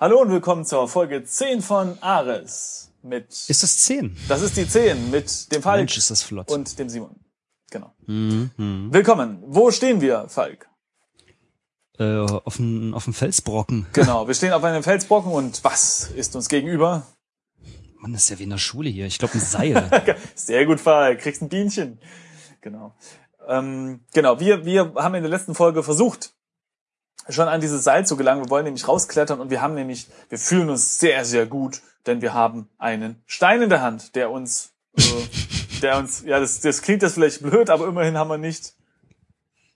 Hallo 0.00 0.22
und 0.22 0.30
willkommen 0.30 0.64
zur 0.64 0.88
Folge 0.88 1.24
10 1.24 1.60
von 1.60 1.98
Ares. 2.00 2.90
Mit, 3.02 3.28
Ist 3.48 3.62
das 3.62 3.76
10? 3.84 4.16
das 4.28 4.40
ist 4.40 4.56
die 4.56 4.66
10 4.66 5.10
mit 5.10 5.52
dem 5.52 5.60
Falk 5.60 5.80
Mensch, 5.80 5.98
ist 5.98 6.10
das 6.10 6.22
flott. 6.22 6.50
und 6.50 6.78
dem 6.78 6.88
Simon. 6.88 7.16
Genau. 7.70 7.92
Mhm. 8.06 8.88
Willkommen. 8.90 9.42
Wo 9.46 9.70
stehen 9.70 10.00
wir, 10.00 10.26
Falk? 10.28 10.70
Äh, 11.98 12.16
auf 12.16 12.56
dem 12.56 12.94
auf 12.94 13.04
dem 13.04 13.12
Felsbrocken. 13.12 13.88
Genau, 13.92 14.26
wir 14.26 14.32
stehen 14.34 14.54
auf 14.54 14.64
einem 14.64 14.82
Felsbrocken 14.82 15.32
und 15.32 15.62
was 15.64 16.10
ist 16.16 16.34
uns 16.34 16.48
gegenüber? 16.48 17.06
Mann, 17.98 18.14
das 18.14 18.22
ist 18.22 18.30
ja 18.30 18.38
wie 18.38 18.44
in 18.44 18.50
der 18.50 18.56
Schule 18.56 18.88
hier. 18.88 19.04
Ich 19.04 19.18
glaube 19.18 19.34
ein 19.34 19.40
Seil. 19.40 20.16
Sehr 20.34 20.64
gut, 20.64 20.80
Falk. 20.80 21.20
Kriegst 21.20 21.42
ein 21.42 21.50
Bienchen. 21.50 22.00
Genau. 22.62 22.94
Ähm, 23.46 24.00
genau, 24.14 24.40
wir, 24.40 24.64
wir 24.64 24.94
haben 24.94 25.14
in 25.14 25.22
der 25.22 25.30
letzten 25.30 25.54
Folge 25.54 25.82
versucht, 25.82 26.32
schon 27.28 27.48
an 27.48 27.60
dieses 27.60 27.84
Seil 27.84 28.06
zu 28.06 28.16
gelangen. 28.16 28.44
Wir 28.44 28.50
wollen 28.50 28.64
nämlich 28.64 28.88
rausklettern 28.88 29.40
und 29.40 29.50
wir 29.50 29.60
haben 29.62 29.74
nämlich, 29.74 30.08
wir 30.28 30.38
fühlen 30.38 30.70
uns 30.70 30.98
sehr, 30.98 31.24
sehr 31.24 31.46
gut, 31.46 31.80
denn 32.06 32.22
wir 32.22 32.34
haben 32.34 32.68
einen 32.78 33.22
Stein 33.26 33.62
in 33.62 33.68
der 33.70 33.82
Hand, 33.82 34.14
der 34.16 34.30
uns, 34.30 34.72
äh, 34.96 35.02
der 35.82 35.98
uns, 35.98 36.22
ja, 36.24 36.40
das, 36.40 36.60
das 36.60 36.82
klingt 36.82 37.02
jetzt 37.02 37.14
vielleicht 37.14 37.42
blöd, 37.42 37.70
aber 37.70 37.86
immerhin 37.88 38.16
haben 38.16 38.28
wir 38.30 38.38
nicht, 38.38 38.74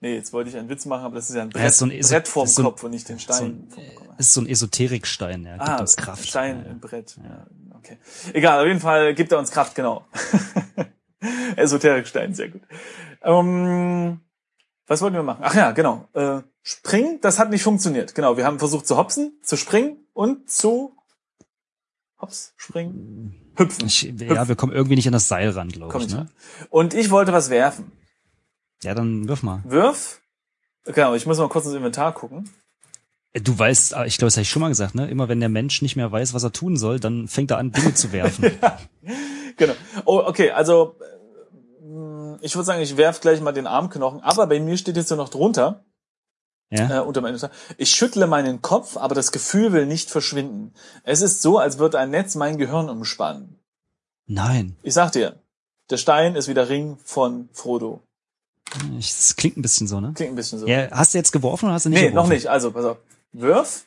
nee, 0.01 0.15
jetzt 0.15 0.33
wollte 0.33 0.49
ich 0.49 0.57
einen 0.57 0.69
Witz 0.69 0.85
machen, 0.85 1.05
aber 1.05 1.15
das 1.15 1.29
ist 1.29 1.35
ja 1.35 1.43
ein 1.43 1.49
Brett, 1.49 1.61
Ja, 1.61 1.67
ist 1.67 1.77
so 1.77 1.85
ein 1.85 1.91
Eso- 1.91 2.13
Brett 2.13 2.27
vorm 2.27 2.47
so 2.47 2.63
Kopf 2.63 2.83
und 2.83 2.91
nicht 2.91 3.07
den 3.09 3.19
Stein 3.19 3.67
so 3.69 3.79
ein- 3.81 4.15
ist 4.17 4.33
so 4.33 4.41
ein 4.41 4.47
Esoterikstein, 4.47 5.43
ja. 5.45 5.57
Gibt 5.57 5.69
Ah, 5.69 5.77
uns 5.77 5.95
Kraft. 5.95 6.25
Stein 6.27 6.63
Ja, 6.65 6.71
im 6.71 6.79
Brett. 6.79 7.15
Ja, 7.23 7.47
okay. 7.75 7.97
Egal, 8.33 8.59
auf 8.61 8.67
jeden 8.67 8.79
Fall 8.79 9.13
gibt 9.13 9.31
er 9.31 9.39
uns 9.39 9.51
Kraft, 9.51 9.75
genau. 9.75 10.05
Esoterikstein, 11.55 12.33
sehr 12.33 12.49
gut. 12.49 12.61
Ähm, 13.23 14.19
was 14.87 15.01
wollten 15.01 15.15
wir 15.15 15.23
machen? 15.23 15.41
Ach 15.43 15.55
ja, 15.55 15.71
genau. 15.71 16.07
Äh, 16.13 16.41
springen, 16.61 17.19
das 17.21 17.39
hat 17.39 17.49
nicht 17.49 17.63
funktioniert. 17.63 18.15
Genau, 18.15 18.37
wir 18.37 18.45
haben 18.45 18.59
versucht 18.59 18.87
zu 18.87 18.97
hopsen, 18.97 19.39
zu 19.43 19.57
springen 19.57 19.97
und 20.13 20.49
zu 20.49 20.95
hops, 22.19 22.53
springen, 22.57 23.51
hüpfen. 23.57 23.87
Ich, 23.87 24.03
ja, 24.03 24.47
wir 24.47 24.55
kommen 24.55 24.73
irgendwie 24.73 24.95
nicht 24.95 25.07
an 25.07 25.13
das 25.13 25.27
Seil 25.27 25.49
ran, 25.49 25.69
glaube 25.69 25.99
ich. 25.99 26.09
Ne? 26.09 26.27
Und 26.69 26.93
ich 26.93 27.09
wollte 27.11 27.33
was 27.33 27.49
werfen. 27.49 27.91
Ja, 28.83 28.93
dann 28.93 29.27
wirf 29.27 29.43
mal. 29.43 29.63
Wirf. 29.65 30.21
Genau, 30.85 31.15
ich 31.15 31.25
muss 31.25 31.37
mal 31.39 31.49
kurz 31.49 31.65
ins 31.65 31.75
Inventar 31.75 32.13
gucken. 32.13 32.49
Äh, 33.33 33.41
Du 33.41 33.57
weißt, 33.57 33.95
ah, 33.95 34.05
ich 34.05 34.17
glaube, 34.17 34.27
das 34.27 34.37
habe 34.37 34.43
ich 34.43 34.49
schon 34.49 34.61
mal 34.61 34.69
gesagt, 34.69 34.95
ne? 34.95 35.09
Immer 35.09 35.27
wenn 35.27 35.39
der 35.39 35.49
Mensch 35.49 35.81
nicht 35.81 35.95
mehr 35.95 36.11
weiß, 36.11 36.33
was 36.33 36.43
er 36.43 36.51
tun 36.51 36.77
soll, 36.77 36.99
dann 36.99 37.27
fängt 37.27 37.51
er 37.51 37.57
an, 37.57 37.71
Dinge 37.71 37.93
zu 37.93 38.11
werfen. 38.11 38.51
Genau. 39.57 39.73
Oh, 40.03 40.19
okay, 40.25 40.51
also 40.51 40.97
ich 42.41 42.55
würde 42.55 42.65
sagen, 42.65 42.81
ich 42.81 42.97
werf 42.97 43.21
gleich 43.21 43.41
mal 43.41 43.51
den 43.53 43.67
Armknochen, 43.67 44.21
aber 44.21 44.47
bei 44.47 44.59
mir 44.59 44.77
steht 44.77 44.97
jetzt 44.97 45.11
ja 45.11 45.15
noch 45.17 45.29
drunter, 45.29 45.83
Ja? 46.69 46.97
äh, 46.97 47.03
unter 47.03 47.21
meinem 47.21 47.37
ich 47.77 47.89
schüttle 47.91 48.27
meinen 48.27 48.61
Kopf, 48.61 48.97
aber 48.97 49.15
das 49.15 49.31
Gefühl 49.31 49.71
will 49.73 49.85
nicht 49.85 50.09
verschwinden. 50.09 50.73
Es 51.03 51.21
ist 51.21 51.41
so, 51.41 51.57
als 51.59 51.77
würde 51.77 51.99
ein 51.99 52.09
Netz 52.11 52.35
mein 52.35 52.57
Gehirn 52.57 52.89
umspannen. 52.89 53.59
Nein. 54.27 54.75
Ich 54.83 54.93
sag 54.93 55.11
dir, 55.11 55.39
der 55.89 55.97
Stein 55.97 56.35
ist 56.35 56.47
wie 56.47 56.53
der 56.55 56.69
Ring 56.69 56.97
von 57.03 57.49
Frodo. 57.53 58.01
Ich, 58.97 59.11
das 59.15 59.35
klingt 59.35 59.57
ein 59.57 59.61
bisschen 59.61 59.87
so, 59.87 59.99
ne? 60.01 60.11
Klingt 60.15 60.33
ein 60.33 60.35
bisschen 60.35 60.57
so. 60.59 60.67
Ja, 60.67 60.89
hast 60.91 61.13
du 61.13 61.17
jetzt 61.19 61.31
geworfen 61.31 61.65
oder 61.65 61.75
hast 61.75 61.85
du 61.85 61.89
nicht 61.89 62.01
nee, 62.01 62.09
geworfen? 62.09 62.29
noch 62.29 62.33
nicht. 62.35 62.47
Also, 62.47 62.71
pass 62.71 62.83
auf. 62.85 62.97
Wirf, 63.31 63.85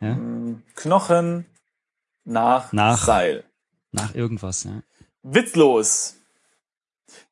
Ja? 0.00 0.14
mh, 0.14 0.62
Knochen 0.74 1.44
nach, 2.24 2.72
Nach. 2.72 3.04
Seil. 3.04 3.44
Nach 3.92 4.14
irgendwas, 4.14 4.64
ja. 4.64 4.82
Witzlos. 5.22 6.14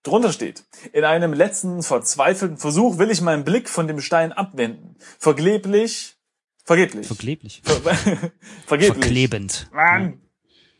Drunter 0.03 0.33
steht, 0.33 0.65
in 0.93 1.05
einem 1.05 1.33
letzten 1.33 1.83
verzweifelten 1.83 2.59
Versuch 2.59 2.99
will 2.99 3.11
ich 3.11 3.21
meinen 3.21 3.45
Blick 3.45 3.69
von 3.69 3.87
dem 3.87 4.01
Stein 4.01 4.33
abwenden. 4.33 4.97
Vergeblich, 5.19 6.17
vergeblich, 6.65 7.07
Verkleblich. 7.07 7.63
Ver 7.65 7.75
vergeblich. 8.67 9.05
Verklebend. 9.05 9.69
Mann, 9.73 10.21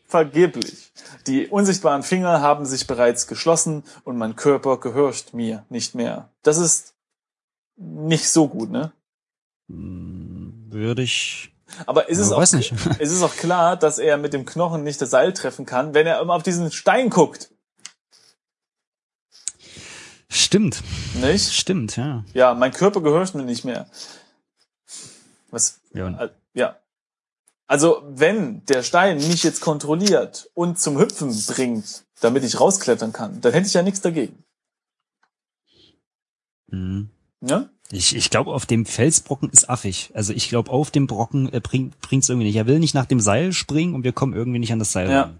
vergeblich. 0.05 0.91
Die 1.27 1.47
unsichtbaren 1.47 2.03
Finger 2.03 2.41
haben 2.41 2.65
sich 2.65 2.85
bereits 2.85 3.27
geschlossen 3.27 3.83
und 4.03 4.17
mein 4.17 4.35
Körper 4.35 4.79
gehorcht 4.79 5.33
mir 5.33 5.65
nicht 5.69 5.95
mehr. 5.95 6.29
Das 6.43 6.57
ist 6.57 6.93
nicht 7.77 8.29
so 8.29 8.49
gut, 8.49 8.71
ne? 8.71 8.91
Hm, 9.69 10.65
Würde 10.69 11.01
ich. 11.01 11.53
Aber 11.85 12.09
ist 12.09 12.19
es 12.19 12.31
auch, 12.31 12.39
weiß 12.39 12.53
nicht. 12.53 12.73
es 12.99 13.11
ist 13.11 13.23
auch 13.23 13.35
klar, 13.35 13.77
dass 13.77 13.99
er 13.99 14.17
mit 14.17 14.33
dem 14.33 14.45
Knochen 14.45 14.83
nicht 14.83 15.01
das 15.01 15.09
Seil 15.09 15.33
treffen 15.33 15.65
kann, 15.65 15.93
wenn 15.93 16.05
er 16.05 16.19
immer 16.21 16.33
auf 16.33 16.43
diesen 16.43 16.71
Stein 16.71 17.09
guckt, 17.09 17.52
Stimmt. 20.33 20.83
nicht? 21.13 21.53
Stimmt, 21.53 21.95
ja. 21.95 22.23
Ja, 22.33 22.53
mein 22.53 22.71
Körper 22.71 23.01
gehört 23.01 23.35
mir 23.35 23.43
nicht 23.43 23.65
mehr. 23.65 23.87
Was? 25.51 25.79
Ja, 25.93 26.09
äh, 26.25 26.29
Ja. 26.53 26.77
Also, 27.67 28.03
wenn 28.07 28.65
der 28.65 28.83
Stein 28.83 29.17
mich 29.17 29.43
jetzt 29.43 29.61
kontrolliert 29.61 30.49
und 30.53 30.79
zum 30.79 30.99
Hüpfen 30.99 31.29
bringt, 31.47 32.03
damit 32.19 32.43
ich 32.43 32.59
rausklettern 32.59 33.13
kann, 33.13 33.41
dann 33.41 33.53
hätte 33.53 33.67
ich 33.67 33.73
ja 33.73 33.83
nichts 33.83 34.01
dagegen. 34.01 34.43
Mhm. 36.67 37.09
Ne? 37.39 37.69
Ich, 37.91 38.15
ich 38.15 38.29
glaube, 38.29 38.51
auf 38.53 38.65
dem 38.65 38.85
Felsbrocken 38.85 39.49
ist 39.49 39.69
affig. 39.69 40.11
Also 40.13 40.33
ich 40.33 40.49
glaube, 40.49 40.71
auf 40.71 40.89
dem 40.91 41.07
Brocken 41.07 41.51
äh, 41.53 41.59
bringt 41.59 41.99
bringt's 42.01 42.29
irgendwie 42.29 42.47
nicht. 42.47 42.55
Er 42.55 42.67
will 42.67 42.79
nicht 42.79 42.95
nach 42.95 43.05
dem 43.05 43.19
Seil 43.19 43.53
springen 43.53 43.93
und 43.93 44.03
wir 44.03 44.13
kommen 44.13 44.33
irgendwie 44.33 44.59
nicht 44.59 44.73
an 44.73 44.79
das 44.79 44.91
Seil 44.91 45.09
Ja. 45.09 45.21
ran. 45.21 45.39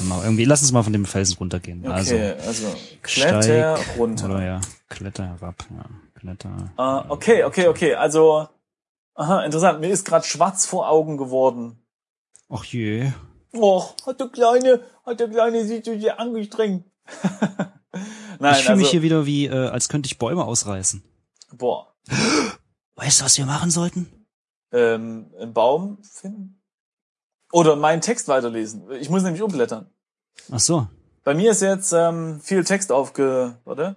Mal 0.00 0.24
irgendwie, 0.24 0.44
lass 0.44 0.62
uns 0.62 0.72
mal 0.72 0.82
von 0.82 0.92
dem 0.92 1.04
Felsen 1.04 1.36
runtergehen. 1.38 1.86
Okay, 1.86 2.32
also, 2.44 2.66
Steig 3.02 3.02
Kletter 3.02 3.74
Also 3.76 3.92
runter. 3.96 4.24
oder 4.26 4.44
ja, 4.44 4.60
Kletter 4.88 5.26
herab, 5.28 5.64
ja, 5.70 5.84
Kletter. 6.18 6.72
Äh, 6.76 7.10
okay, 7.10 7.44
okay, 7.44 7.68
okay. 7.68 7.94
Also, 7.94 8.48
aha, 9.14 9.44
interessant. 9.44 9.80
Mir 9.80 9.90
ist 9.90 10.04
gerade 10.04 10.24
schwarz 10.26 10.66
vor 10.66 10.88
Augen 10.88 11.16
geworden. 11.18 11.78
Ach 12.48 12.64
je. 12.64 13.12
Och, 13.54 13.94
hat 14.06 14.18
der 14.18 14.28
Kleine, 14.28 14.80
hat 15.06 15.20
der 15.20 15.28
Kleine 15.28 15.64
sich 15.64 15.84
so 15.84 15.98
sehr 15.98 16.18
angestrengt. 16.18 16.84
Nein, 18.40 18.52
ich 18.54 18.58
fühle 18.62 18.70
also, 18.70 18.74
mich 18.76 18.90
hier 18.90 19.02
wieder 19.02 19.26
wie, 19.26 19.46
äh, 19.46 19.68
als 19.68 19.88
könnte 19.88 20.06
ich 20.06 20.18
Bäume 20.18 20.44
ausreißen. 20.44 21.02
boah, 21.52 21.94
Weißt 22.96 23.20
du, 23.20 23.24
was 23.24 23.38
wir 23.38 23.46
machen 23.46 23.70
sollten? 23.70 24.26
ähm, 24.72 25.30
einen 25.38 25.52
Baum 25.52 25.98
finden? 26.02 26.61
Oder 27.52 27.76
meinen 27.76 28.00
Text 28.00 28.26
weiterlesen. 28.28 28.90
Ich 28.98 29.10
muss 29.10 29.22
nämlich 29.22 29.42
umblättern. 29.42 29.86
Ach 30.50 30.58
so, 30.58 30.88
Bei 31.22 31.34
mir 31.34 31.52
ist 31.52 31.60
jetzt 31.60 31.92
ähm, 31.92 32.40
viel 32.40 32.64
Text 32.64 32.90
aufge... 32.90 33.58
Warte. 33.64 33.94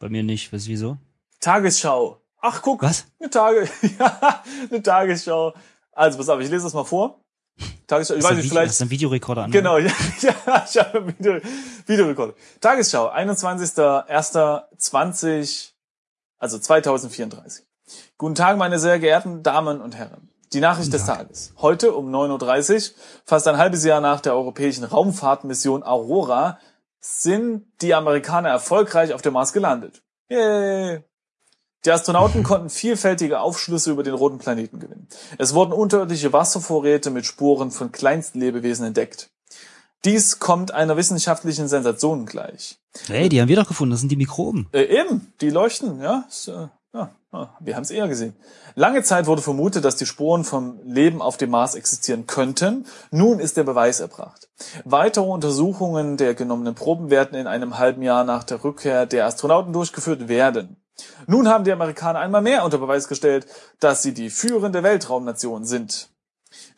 bei 0.00 0.08
mir 0.08 0.24
nicht. 0.24 0.52
Weißt 0.52 0.66
du 0.66 0.70
wieso? 0.70 0.96
Tagesschau. 1.40 2.20
Ach, 2.40 2.62
guck. 2.62 2.82
Was? 2.82 3.06
Eine 3.20 3.30
Tage... 3.30 3.68
ja, 3.98 4.42
eine 4.68 4.82
Tagesschau. 4.82 5.54
Also, 5.92 6.18
pass 6.18 6.28
auf, 6.28 6.40
ich 6.40 6.50
lese 6.50 6.64
das 6.64 6.74
mal 6.74 6.82
vor. 6.84 7.20
Tagesschau, 7.86 8.14
ich 8.14 8.24
weiß 8.24 8.36
nicht, 8.36 8.48
vielleicht... 8.48 8.70
Hast 8.70 8.80
du 8.80 8.84
einen 8.84 8.90
Videorekorder 8.90 9.44
an? 9.44 9.52
Genau, 9.52 9.78
ja, 9.78 9.92
ja 10.20 10.34
ich 10.68 10.76
habe 10.76 11.06
Video, 11.06 11.38
Videorekord. 11.86 12.36
Tagesschau, 12.60 13.08
21.01.20, 13.08 15.70
also 16.38 16.58
2034. 16.58 17.64
Guten 18.18 18.34
Tag, 18.34 18.58
meine 18.58 18.80
sehr 18.80 18.98
geehrten 18.98 19.44
Damen 19.44 19.80
und 19.80 19.94
Herren. 19.94 20.30
Die 20.52 20.60
Nachricht 20.60 20.92
des 20.92 21.06
Tag. 21.06 21.18
Tages. 21.18 21.52
Heute 21.58 21.94
um 21.94 22.12
9.30 22.12 22.74
Uhr, 22.74 22.96
fast 23.24 23.46
ein 23.46 23.56
halbes 23.56 23.84
Jahr 23.84 24.00
nach 24.00 24.20
der 24.20 24.34
europäischen 24.34 24.84
Raumfahrtmission 24.84 25.82
Aurora, 25.84 26.58
sind 27.00 27.66
die 27.80 27.94
Amerikaner 27.94 28.48
erfolgreich 28.48 29.14
auf 29.14 29.22
dem 29.22 29.34
Mars 29.34 29.52
gelandet. 29.52 30.02
Yay! 30.28 31.04
Die 31.84 31.90
Astronauten 31.90 32.42
konnten 32.42 32.68
vielfältige 32.68 33.40
Aufschlüsse 33.40 33.90
über 33.92 34.02
den 34.02 34.12
roten 34.12 34.38
Planeten 34.38 34.80
gewinnen. 34.80 35.08
Es 35.38 35.54
wurden 35.54 35.72
unterirdische 35.72 36.32
Wasservorräte 36.32 37.10
mit 37.10 37.24
Spuren 37.24 37.70
von 37.70 37.90
Kleinstlebewesen 37.90 38.84
entdeckt. 38.84 39.30
Dies 40.04 40.40
kommt 40.40 40.72
einer 40.72 40.96
wissenschaftlichen 40.96 41.68
Sensation 41.68 42.26
gleich. 42.26 42.78
Hey, 43.06 43.28
die 43.28 43.40
haben 43.40 43.48
wir 43.48 43.56
doch 43.56 43.68
gefunden. 43.68 43.92
Das 43.92 44.00
sind 44.00 44.10
die 44.10 44.16
Mikroben. 44.16 44.68
Äh, 44.72 45.00
eben, 45.00 45.32
die 45.40 45.50
leuchten, 45.50 46.00
ja. 46.00 46.26
Äh, 46.46 46.68
ja, 46.92 47.10
ja 47.32 47.56
wir 47.60 47.76
haben 47.76 47.82
es 47.82 47.90
eher 47.90 48.08
gesehen. 48.08 48.34
Lange 48.74 49.02
Zeit 49.02 49.26
wurde 49.26 49.42
vermutet, 49.42 49.84
dass 49.84 49.96
die 49.96 50.06
Spuren 50.06 50.44
vom 50.44 50.80
Leben 50.84 51.22
auf 51.22 51.36
dem 51.36 51.50
Mars 51.50 51.74
existieren 51.74 52.26
könnten. 52.26 52.86
Nun 53.10 53.38
ist 53.38 53.56
der 53.56 53.64
Beweis 53.64 54.00
erbracht. 54.00 54.48
Weitere 54.84 55.24
Untersuchungen 55.24 56.16
der 56.16 56.34
genommenen 56.34 56.74
Proben 56.74 57.10
werden 57.10 57.38
in 57.38 57.46
einem 57.46 57.78
halben 57.78 58.02
Jahr 58.02 58.24
nach 58.24 58.44
der 58.44 58.62
Rückkehr 58.64 59.06
der 59.06 59.26
Astronauten 59.26 59.72
durchgeführt 59.72 60.28
werden. 60.28 60.76
Nun 61.26 61.48
haben 61.48 61.64
die 61.64 61.72
Amerikaner 61.72 62.18
einmal 62.18 62.42
mehr 62.42 62.64
unter 62.64 62.78
Beweis 62.78 63.08
gestellt, 63.08 63.46
dass 63.78 64.02
sie 64.02 64.12
die 64.12 64.30
führende 64.30 64.82
Weltraumnation 64.82 65.64
sind. 65.64 66.10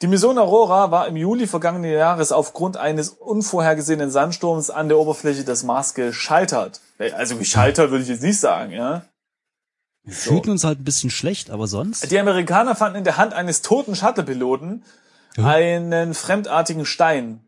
Die 0.02 0.06
Mission 0.06 0.38
Aurora 0.38 0.90
war 0.90 1.08
im 1.08 1.16
Juli 1.16 1.46
vergangenen 1.46 1.92
Jahres 1.92 2.31
aufgrund 2.31 2.76
eines 2.76 3.08
unvorhergesehenen 3.08 4.10
Sandsturms 4.10 4.69
an 4.69 4.88
der 4.88 4.98
Oberfläche 4.98 5.44
des 5.44 5.62
Mars 5.62 5.94
gescheitert. 5.94 6.81
Also 7.14 7.37
gescheitert 7.37 7.90
würde 7.90 8.02
ich 8.02 8.10
jetzt 8.10 8.22
nicht 8.22 8.38
sagen, 8.38 8.72
ja. 8.72 9.06
Wir 10.04 10.14
fühlten 10.14 10.50
uns 10.50 10.64
halt 10.64 10.81
ein 10.81 10.84
bisschen 10.84 11.10
schlecht, 11.10 11.50
aber 11.50 11.66
sonst? 11.69 12.10
Die 12.10 12.19
Amerikaner 12.19 12.75
fanden 12.75 12.99
in 12.99 13.04
der 13.04 13.19
Hand 13.19 13.34
eines 13.34 13.62
toten 13.62 13.94
Shuttle-Piloten 13.94 14.82
Ja. 15.37 15.46
einen 15.46 16.14
fremdartigen 16.14 16.84
Stein. 16.87 17.40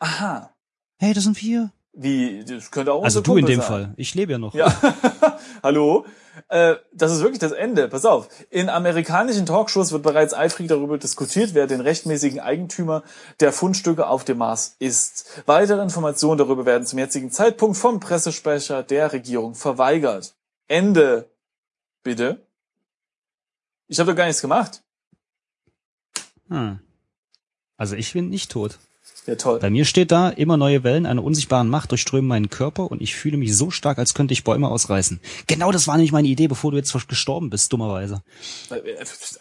Aha. 0.00 0.50
Hey, 0.98 1.14
das 1.14 1.24
sind 1.24 1.40
wir. 1.42 1.70
Wie, 1.92 2.44
das 2.44 2.70
könnte 2.70 2.92
auch 2.92 3.04
Also 3.04 3.20
du 3.20 3.36
in 3.36 3.44
Kumpel 3.44 3.54
dem 3.56 3.60
sein. 3.60 3.68
Fall. 3.68 3.94
Ich 3.96 4.14
lebe 4.14 4.32
ja 4.32 4.38
noch. 4.38 4.54
Ja, 4.54 4.74
hallo. 5.62 6.04
Äh, 6.48 6.76
das 6.92 7.12
ist 7.12 7.20
wirklich 7.20 7.38
das 7.40 7.52
Ende. 7.52 7.88
Pass 7.88 8.04
auf. 8.04 8.28
In 8.50 8.68
amerikanischen 8.68 9.44
Talkshows 9.46 9.92
wird 9.92 10.02
bereits 10.02 10.32
eifrig 10.34 10.68
darüber 10.68 10.98
diskutiert, 10.98 11.54
wer 11.54 11.66
den 11.66 11.80
rechtmäßigen 11.80 12.40
Eigentümer 12.40 13.02
der 13.40 13.52
Fundstücke 13.52 14.06
auf 14.06 14.24
dem 14.24 14.38
Mars 14.38 14.76
ist. 14.78 15.42
Weitere 15.46 15.82
Informationen 15.82 16.38
darüber 16.38 16.64
werden 16.64 16.86
zum 16.86 16.98
jetzigen 16.98 17.30
Zeitpunkt 17.30 17.76
vom 17.76 18.00
Pressesprecher 18.00 18.82
der 18.82 19.12
Regierung 19.12 19.54
verweigert. 19.54 20.34
Ende. 20.68 21.28
Bitte? 22.02 22.46
Ich 23.88 23.98
habe 23.98 24.10
doch 24.12 24.16
gar 24.16 24.26
nichts 24.26 24.40
gemacht. 24.40 24.82
Hm. 26.48 26.78
Also 27.76 27.96
ich 27.96 28.12
bin 28.12 28.28
nicht 28.28 28.50
tot. 28.50 28.78
Ja, 29.26 29.34
toll. 29.34 29.58
Bei 29.60 29.70
mir 29.70 29.84
steht 29.84 30.10
da, 30.12 30.30
immer 30.30 30.56
neue 30.56 30.82
Wellen 30.82 31.06
einer 31.06 31.22
unsichtbaren 31.22 31.68
Macht 31.68 31.90
durchströmen 31.90 32.26
meinen 32.28 32.48
Körper 32.50 32.90
und 32.90 33.02
ich 33.02 33.14
fühle 33.14 33.36
mich 33.36 33.54
so 33.56 33.70
stark, 33.70 33.98
als 33.98 34.14
könnte 34.14 34.32
ich 34.32 34.44
Bäume 34.44 34.68
ausreißen. 34.68 35.20
Genau 35.46 35.72
das 35.72 35.86
war 35.86 35.96
nämlich 35.96 36.12
meine 36.12 36.28
Idee, 36.28 36.48
bevor 36.48 36.70
du 36.70 36.76
jetzt 36.78 36.92
gestorben 37.08 37.50
bist, 37.50 37.72
dummerweise. 37.72 38.22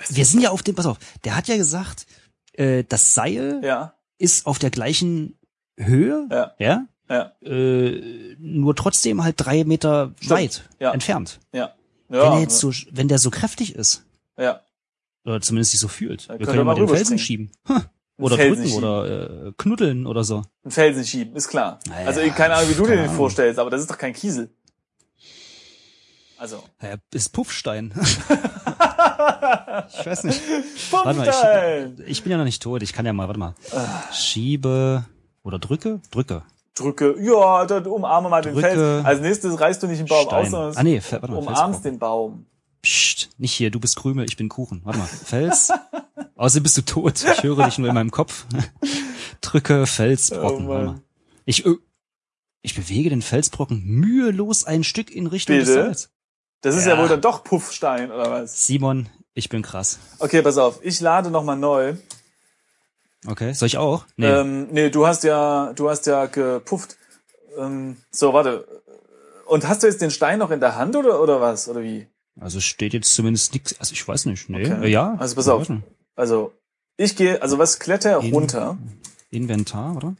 Wir 0.09 0.25
sind 0.25 0.41
ja 0.41 0.49
auf 0.49 0.63
dem, 0.63 0.75
pass 0.75 0.85
auf, 0.85 0.97
der 1.23 1.35
hat 1.35 1.47
ja 1.47 1.55
gesagt, 1.57 2.07
äh, 2.53 2.83
das 2.83 3.13
Seil 3.13 3.61
Ja, 3.63 3.93
ist 4.17 4.45
auf 4.45 4.59
der 4.59 4.69
gleichen 4.69 5.37
Höhe, 5.77 6.27
Ja. 6.29 6.53
ja? 6.59 6.85
ja, 7.09 7.31
Äh, 7.41 8.35
nur 8.37 8.75
trotzdem 8.75 9.23
halt 9.23 9.35
drei 9.37 9.63
Meter 9.63 10.13
weit 10.27 10.67
Ja. 10.79 10.91
entfernt. 10.93 11.39
ja. 11.53 11.73
Wenn 12.09 12.19
Ja, 12.19 12.33
er 12.35 12.41
jetzt 12.41 12.59
so, 12.59 12.71
wenn 12.91 13.07
der 13.07 13.19
so 13.19 13.29
kräftig 13.29 13.75
ist, 13.75 14.03
ja. 14.37 14.61
oder 15.25 15.41
zumindest 15.41 15.71
sich 15.71 15.79
so 15.79 15.87
fühlt, 15.87 16.29
Dann 16.29 16.39
wir 16.39 16.45
können 16.45 16.59
er 16.59 16.63
mal 16.65 16.75
den 16.75 16.87
Felsen 16.87 17.17
schieben. 17.17 17.51
Hm. 17.65 17.83
Oder 18.17 18.35
Felsen 18.35 18.65
drücken 18.65 18.77
oder 18.77 19.47
äh, 19.47 19.51
knuddeln 19.57 20.05
oder 20.05 20.25
so. 20.25 20.43
Ein 20.65 20.71
Felsen 20.71 21.05
schieben, 21.05 21.35
ist 21.37 21.47
klar. 21.47 21.79
Naja, 21.87 22.07
also 22.07 22.19
keine 22.35 22.55
Ahnung, 22.55 22.69
wie 22.69 22.73
du 22.73 22.85
dir 22.85 22.97
den 22.97 23.09
vorstellst, 23.09 23.59
aber 23.59 23.69
das 23.69 23.79
ist 23.81 23.89
doch 23.89 23.97
kein 23.97 24.11
Kiesel. 24.13 24.49
Also. 26.37 26.61
Ja, 26.81 26.95
ist 27.13 27.29
Puffstein. 27.29 27.93
ich 29.89 30.05
weiß 30.05 30.23
nicht. 30.25 30.41
Warte 30.91 31.13
mal, 31.13 31.93
ich, 31.97 32.07
ich 32.07 32.23
bin 32.23 32.31
ja 32.31 32.37
noch 32.37 32.45
nicht 32.45 32.63
tot. 32.63 32.81
Ich 32.81 32.93
kann 32.93 33.05
ja 33.05 33.11
mal, 33.13 33.27
warte 33.27 33.39
mal. 33.39 33.55
Schiebe 34.13 35.05
oder 35.43 35.59
drücke? 35.59 36.01
Drücke. 36.11 36.43
Drücke, 36.79 37.15
ja, 37.19 37.65
dann 37.65 37.85
umarme 37.85 38.29
mal 38.29 38.41
den 38.41 38.53
Drücke. 38.53 38.67
Felsen. 38.69 39.05
Als 39.05 39.19
nächstes 39.21 39.59
reißt 39.59 39.83
du 39.83 39.87
nicht 39.87 39.99
den 39.99 40.07
Baum 40.07 40.27
Stein. 40.27 40.45
aus, 40.45 40.49
sondern 40.51 40.77
Ah, 40.77 40.83
nee, 40.83 41.01
warte 41.09 41.27
mal, 41.31 41.37
umarmst 41.37 41.85
den 41.85 41.99
Baum. 41.99 42.45
Psst, 42.81 43.29
nicht 43.37 43.53
hier, 43.53 43.71
du 43.71 43.79
bist 43.79 43.97
Krümel, 43.97 44.25
ich 44.25 44.37
bin 44.37 44.47
Kuchen. 44.49 44.81
Warte 44.85 44.99
mal. 44.99 45.07
Fels. 45.07 45.71
Außerdem 46.35 46.63
bist 46.63 46.77
du 46.77 46.81
tot. 46.83 47.23
Ich 47.33 47.43
höre 47.43 47.65
dich 47.65 47.77
nur 47.77 47.89
in 47.89 47.95
meinem 47.95 48.11
Kopf. 48.11 48.45
Drücke 49.41 49.85
Felsbrocken. 49.85 50.65
Oh 50.67 50.69
Warte 50.69 50.85
mal. 50.85 51.01
Ich, 51.45 51.65
ich 52.61 52.75
bewege 52.75 53.09
den 53.09 53.21
Felsbrocken 53.21 53.83
mühelos 53.85 54.63
ein 54.63 54.83
Stück 54.85 55.11
in 55.11 55.27
Richtung 55.27 55.57
des 55.57 55.67
Bitte? 55.67 55.83
Seils. 55.85 56.09
Das 56.61 56.75
ist 56.75 56.85
ja. 56.85 56.95
Ja. 56.95 57.01
wohl 57.01 57.07
dann 57.09 57.21
doch 57.21 57.43
Puffstein, 57.43 58.11
oder 58.11 58.31
was? 58.31 58.65
Simon, 58.65 59.09
ich 59.33 59.49
bin 59.49 59.61
krass. 59.61 59.99
Okay, 60.19 60.41
pass 60.41 60.57
auf. 60.57 60.79
Ich 60.83 60.99
lade 61.01 61.29
nochmal 61.31 61.57
neu. 61.57 61.95
Okay, 63.27 63.53
soll 63.53 63.67
ich 63.67 63.77
auch? 63.77 64.05
Nee. 64.17 64.27
Ähm, 64.27 64.67
nee, 64.71 64.89
du 64.89 65.05
hast 65.05 65.23
ja, 65.23 65.73
du 65.73 65.89
hast 65.89 66.05
ja 66.07 66.25
gepufft. 66.27 66.97
Ähm, 67.57 67.97
so, 68.11 68.33
warte. 68.33 68.65
Und 69.45 69.67
hast 69.67 69.83
du 69.83 69.87
jetzt 69.87 70.01
den 70.01 70.11
Stein 70.11 70.39
noch 70.39 70.51
in 70.51 70.59
der 70.59 70.75
Hand 70.75 70.95
oder, 70.95 71.21
oder 71.21 71.41
was? 71.41 71.67
Oder 71.67 71.81
wie? 71.83 72.07
Also 72.39 72.61
steht 72.61 72.93
jetzt 72.93 73.13
zumindest 73.13 73.53
nichts. 73.53 73.77
Also 73.79 73.93
ich 73.93 74.07
weiß 74.07 74.25
nicht. 74.25 74.49
Nee. 74.49 74.65
Okay. 74.65 74.85
Äh, 74.85 74.89
ja. 74.89 75.15
Also 75.19 75.35
pass 75.35 75.47
auf. 75.49 75.67
Also, 76.15 76.53
ich 76.97 77.15
gehe, 77.15 77.41
also 77.41 77.57
was 77.57 77.79
kletter 77.79 78.19
In- 78.21 78.33
runter. 78.33 78.77
Inventar, 79.31 79.95
oder? 79.97 80.15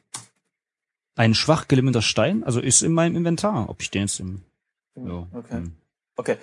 Ein 1.15 1.33
schwach 1.33 1.67
gelimmerter 1.67 2.01
Stein, 2.01 2.43
also 2.43 2.59
ist 2.59 2.81
in 2.81 2.93
meinem 2.93 3.15
Inventar. 3.15 3.69
Ob 3.69 3.81
ich 3.81 3.91
den 3.91 4.03
jetzt 4.03 4.19
im. 4.19 4.41
Ja, 4.95 5.27
Okay. 5.33 5.53
hm. 5.55 5.75
Okay. 6.15 6.37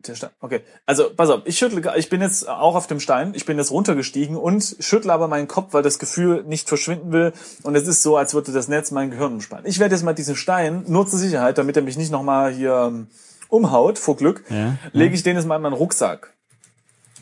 Der 0.00 0.14
Stein. 0.14 0.30
Okay. 0.40 0.60
Also, 0.84 1.10
pass 1.14 1.30
auf, 1.30 1.42
ich 1.46 1.56
schüttle, 1.58 1.96
ich 1.96 2.08
bin 2.10 2.20
jetzt 2.20 2.48
auch 2.48 2.74
auf 2.74 2.86
dem 2.86 3.00
Stein, 3.00 3.32
ich 3.34 3.46
bin 3.46 3.56
jetzt 3.58 3.70
runtergestiegen 3.70 4.36
und 4.36 4.76
schüttle 4.78 5.12
aber 5.12 5.26
meinen 5.26 5.48
Kopf, 5.48 5.72
weil 5.72 5.82
das 5.82 5.98
Gefühl 5.98 6.44
nicht 6.44 6.68
verschwinden 6.68 7.12
will. 7.12 7.32
Und 7.62 7.74
es 7.76 7.86
ist 7.88 8.02
so, 8.02 8.16
als 8.16 8.34
würde 8.34 8.52
das 8.52 8.68
Netz 8.68 8.90
mein 8.90 9.10
Gehirn 9.10 9.32
umspannen. 9.34 9.64
Ich 9.66 9.78
werde 9.78 9.94
jetzt 9.94 10.04
mal 10.04 10.12
diesen 10.14 10.36
Stein, 10.36 10.84
nur 10.86 11.06
zur 11.06 11.18
Sicherheit, 11.18 11.56
damit 11.58 11.76
er 11.76 11.82
mich 11.82 11.96
nicht 11.96 12.12
nochmal 12.12 12.52
hier 12.52 12.88
ähm, 12.88 13.08
umhaut, 13.48 13.98
vor 13.98 14.16
Glück, 14.16 14.44
Ja. 14.50 14.76
lege 14.92 15.14
ich 15.14 15.22
den 15.22 15.36
jetzt 15.36 15.46
mal 15.46 15.56
in 15.56 15.62
meinen 15.62 15.72
Rucksack. 15.72 16.34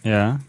Ja. 0.03 0.41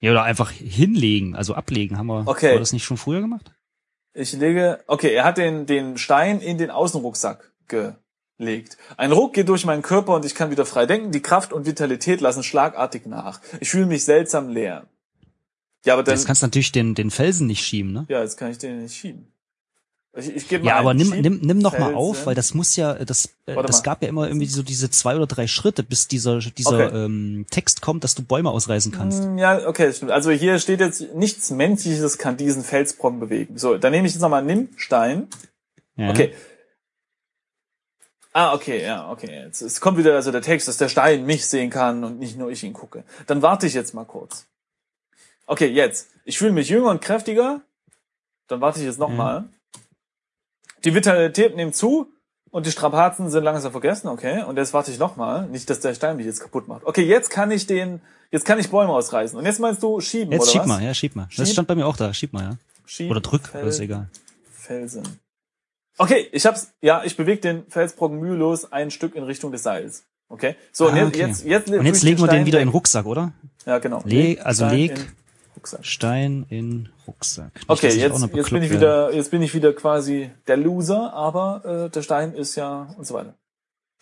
Ja, 0.00 0.10
oder 0.10 0.22
einfach 0.24 0.50
hinlegen, 0.50 1.36
also 1.36 1.54
ablegen. 1.54 1.98
Haben 1.98 2.06
wir, 2.06 2.24
Okay. 2.26 2.46
haben 2.48 2.54
wir 2.54 2.60
das 2.60 2.72
nicht 2.72 2.84
schon 2.84 2.96
früher 2.96 3.20
gemacht? 3.20 3.52
Ich 4.12 4.32
lege, 4.32 4.80
okay, 4.86 5.12
er 5.14 5.24
hat 5.24 5.38
den, 5.38 5.66
den 5.66 5.98
Stein 5.98 6.40
in 6.40 6.56
den 6.58 6.70
Außenrucksack 6.70 7.52
gelegt. 8.38 8.76
Ein 8.96 9.12
Ruck 9.12 9.34
geht 9.34 9.48
durch 9.48 9.64
meinen 9.64 9.82
Körper 9.82 10.14
und 10.14 10.24
ich 10.24 10.34
kann 10.34 10.50
wieder 10.50 10.66
frei 10.66 10.86
denken. 10.86 11.12
Die 11.12 11.22
Kraft 11.22 11.52
und 11.52 11.66
Vitalität 11.66 12.20
lassen 12.20 12.42
schlagartig 12.42 13.06
nach. 13.06 13.40
Ich 13.60 13.70
fühle 13.70 13.86
mich 13.86 14.04
seltsam 14.04 14.48
leer. 14.48 14.84
Ja, 15.84 15.92
aber 15.94 16.02
dann, 16.02 16.14
Jetzt 16.14 16.26
kannst 16.26 16.42
du 16.42 16.46
natürlich 16.46 16.72
den, 16.72 16.94
den 16.94 17.10
Felsen 17.10 17.46
nicht 17.46 17.64
schieben, 17.64 17.92
ne? 17.92 18.06
ja, 18.08 18.22
jetzt 18.22 18.36
kann 18.38 18.50
ich 18.50 18.58
den 18.58 18.82
nicht 18.82 18.96
schieben. 18.96 19.26
Ich, 20.16 20.34
ich 20.34 20.48
gebe 20.48 20.62
mal 20.64 20.70
Ja, 20.70 20.76
aber 20.76 20.94
nimm, 20.94 21.12
Schieb- 21.12 21.22
nimm, 21.22 21.40
nimm 21.42 21.58
noch 21.58 21.72
mal 21.72 21.86
Felsen. 21.86 21.96
auf, 21.96 22.24
weil 22.26 22.34
das 22.36 22.54
muss 22.54 22.76
ja, 22.76 22.94
das, 22.94 23.30
äh, 23.46 23.54
das 23.62 23.78
mal. 23.78 23.82
gab 23.82 24.02
ja 24.02 24.08
immer 24.08 24.26
irgendwie 24.28 24.46
so 24.46 24.62
diese 24.62 24.88
zwei 24.88 25.16
oder 25.16 25.26
drei 25.26 25.46
Schritte, 25.48 25.82
bis 25.82 26.06
dieser, 26.08 26.38
dieser 26.38 26.86
Okay. 26.86 27.04
ähm, 27.04 27.46
Text 27.50 27.82
kommt, 27.82 28.04
dass 28.04 28.14
du 28.14 28.22
Bäume 28.22 28.50
ausreißen 28.50 28.92
kannst. 28.92 29.24
Hm, 29.24 29.38
Ja, 29.38 29.66
okay, 29.68 29.92
stimmt. 29.92 30.12
Also 30.12 30.30
hier 30.30 30.58
steht 30.60 30.78
jetzt, 30.80 31.14
nichts 31.14 31.50
Menschliches 31.50 32.16
kann 32.16 32.36
diesen 32.36 32.62
Felsbrocken 32.62 33.18
bewegen. 33.20 33.58
So, 33.58 33.76
dann 33.76 33.90
nehme 33.92 34.06
ich 34.06 34.14
jetzt 34.14 34.22
nochmal, 34.22 34.44
nimm 34.44 34.68
Stein. 34.76 35.26
Ja. 35.96 36.10
Okay. 36.10 36.32
Ah, 38.36 38.52
okay, 38.52 38.82
ja, 38.82 39.10
okay. 39.10 39.44
Jetzt, 39.44 39.62
es 39.62 39.80
kommt 39.80 39.96
wieder 39.96 40.14
also 40.16 40.32
der 40.32 40.42
Text, 40.42 40.66
dass 40.66 40.76
der 40.76 40.88
Stein 40.88 41.24
mich 41.24 41.46
sehen 41.46 41.70
kann 41.70 42.02
und 42.02 42.18
nicht 42.18 42.36
nur 42.36 42.50
ich 42.50 42.64
ihn 42.64 42.72
gucke. 42.72 43.04
Dann 43.28 43.42
warte 43.42 43.66
ich 43.68 43.74
jetzt 43.74 43.94
mal 43.94 44.04
kurz. 44.04 44.46
Okay, 45.46 45.68
jetzt. 45.68 46.08
Ich 46.24 46.36
fühle 46.38 46.50
mich 46.52 46.68
jünger 46.68 46.90
und 46.90 47.00
kräftiger. 47.00 47.60
Dann 48.48 48.60
warte 48.60 48.80
ich 48.80 48.86
jetzt 48.86 48.98
nochmal. 48.98 49.44
Die 50.84 50.94
Vitalität 50.94 51.54
nimmt 51.54 51.76
zu 51.76 52.08
und 52.50 52.66
die 52.66 52.72
Strapazen 52.72 53.30
sind 53.30 53.44
langsam 53.44 53.70
vergessen, 53.70 54.08
okay. 54.08 54.42
Und 54.42 54.56
jetzt 54.56 54.74
warte 54.74 54.90
ich 54.90 54.98
nochmal. 54.98 55.46
Nicht, 55.46 55.70
dass 55.70 55.78
der 55.80 55.94
Stein 55.94 56.16
mich 56.16 56.26
jetzt 56.26 56.40
kaputt 56.40 56.66
macht. 56.66 56.84
Okay, 56.84 57.02
jetzt 57.04 57.30
kann 57.30 57.52
ich 57.52 57.68
den, 57.68 58.00
jetzt 58.32 58.44
kann 58.44 58.58
ich 58.58 58.68
Bäume 58.68 58.92
ausreißen. 58.92 59.38
Und 59.38 59.46
jetzt 59.46 59.60
meinst 59.60 59.80
du 59.82 60.00
schieben, 60.00 60.32
Jetzt 60.32 60.42
oder 60.42 60.50
schieb 60.50 60.60
was? 60.62 60.68
mal, 60.68 60.82
ja, 60.82 60.92
schieb 60.92 61.14
mal. 61.14 61.28
Das 61.36 61.46
Schieb. 61.46 61.52
stand 61.54 61.68
bei 61.68 61.76
mir 61.76 61.86
auch 61.86 61.96
da, 61.96 62.12
schieb 62.12 62.32
mal, 62.32 62.42
ja. 62.42 62.56
Schieb, 62.84 63.10
Oder 63.12 63.20
drück, 63.20 63.46
Fel- 63.46 63.66
ist 63.68 63.78
egal. 63.78 64.08
Felsen. 64.52 65.20
Okay, 65.98 66.28
ich 66.32 66.44
hab's, 66.46 66.72
ja, 66.80 67.02
ich 67.04 67.16
bewege 67.16 67.40
den 67.40 67.64
Felsbrocken 67.68 68.18
mühelos 68.18 68.72
ein 68.72 68.90
Stück 68.90 69.14
in 69.14 69.22
Richtung 69.22 69.52
des 69.52 69.62
Seils. 69.62 70.04
Okay? 70.28 70.56
So, 70.72 70.86
und 70.88 70.94
Ah, 70.94 70.96
jetzt, 70.96 71.08
okay. 71.08 71.18
jetzt, 71.20 71.44
jetzt, 71.46 71.70
Und 71.70 71.86
jetzt 71.86 72.02
legen 72.02 72.20
wir 72.20 72.28
den 72.28 72.46
wieder 72.46 72.58
in 72.60 72.66
den 72.68 72.72
Rucksack, 72.72 73.06
oder? 73.06 73.32
Ja, 73.66 73.78
genau. 73.78 74.02
Leg- 74.04 74.44
also 74.44 74.64
Stein 74.66 74.76
leg- 74.78 75.12
Rucksack. 75.56 75.86
Stein 75.86 76.46
in 76.48 76.88
Rucksack. 77.06 77.54
Nicht, 77.54 77.70
Okay, 77.70 77.86
jetzt, 77.88 78.20
jetzt 78.34 78.50
bin 78.50 78.62
ich 78.62 78.70
wieder, 78.72 79.12
jetzt 79.14 79.30
bin 79.30 79.42
ich 79.42 79.54
wieder 79.54 79.72
quasi 79.72 80.30
der 80.48 80.56
Loser, 80.56 81.12
aber 81.12 81.84
äh, 81.86 81.90
der 81.90 82.02
Stein 82.02 82.34
ist 82.34 82.56
ja 82.56 82.92
und 82.98 83.06
so 83.06 83.14
weiter. 83.14 83.34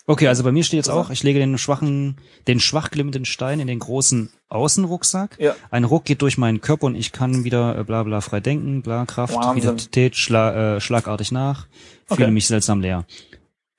Okay, 0.05 0.27
also 0.27 0.43
bei 0.43 0.51
mir 0.51 0.63
steht 0.65 0.77
jetzt 0.77 0.89
auch, 0.89 1.11
ich 1.11 1.23
lege 1.23 1.39
den 1.39 1.57
schwachen, 1.57 2.17
den 2.47 2.59
schwach 2.59 2.91
glimmenden 2.91 3.23
Stein 3.23 3.61
in 3.61 3.67
den 3.67 3.79
großen 3.79 4.29
Außenrucksack. 4.49 5.37
Ja. 5.39 5.55
Ein 5.71 5.85
Ruck 5.85 6.03
geht 6.03 6.21
durch 6.21 6.37
meinen 6.37 6.59
Körper 6.59 6.87
und 6.87 6.95
ich 6.95 7.13
kann 7.13 7.45
wieder 7.45 7.77
äh, 7.77 7.83
bla 7.85 8.03
bla 8.03 8.19
frei 8.19 8.41
denken, 8.41 8.81
bla 8.81 9.05
Kraft, 9.05 9.33
Wahnsinn. 9.35 9.63
Vitalität, 9.63 10.15
schla, 10.17 10.75
äh, 10.75 10.81
schlagartig 10.81 11.31
nach, 11.31 11.67
Okay. 12.09 12.15
fühle 12.21 12.31
mich 12.31 12.47
seltsam 12.47 12.81
leer. 12.81 13.05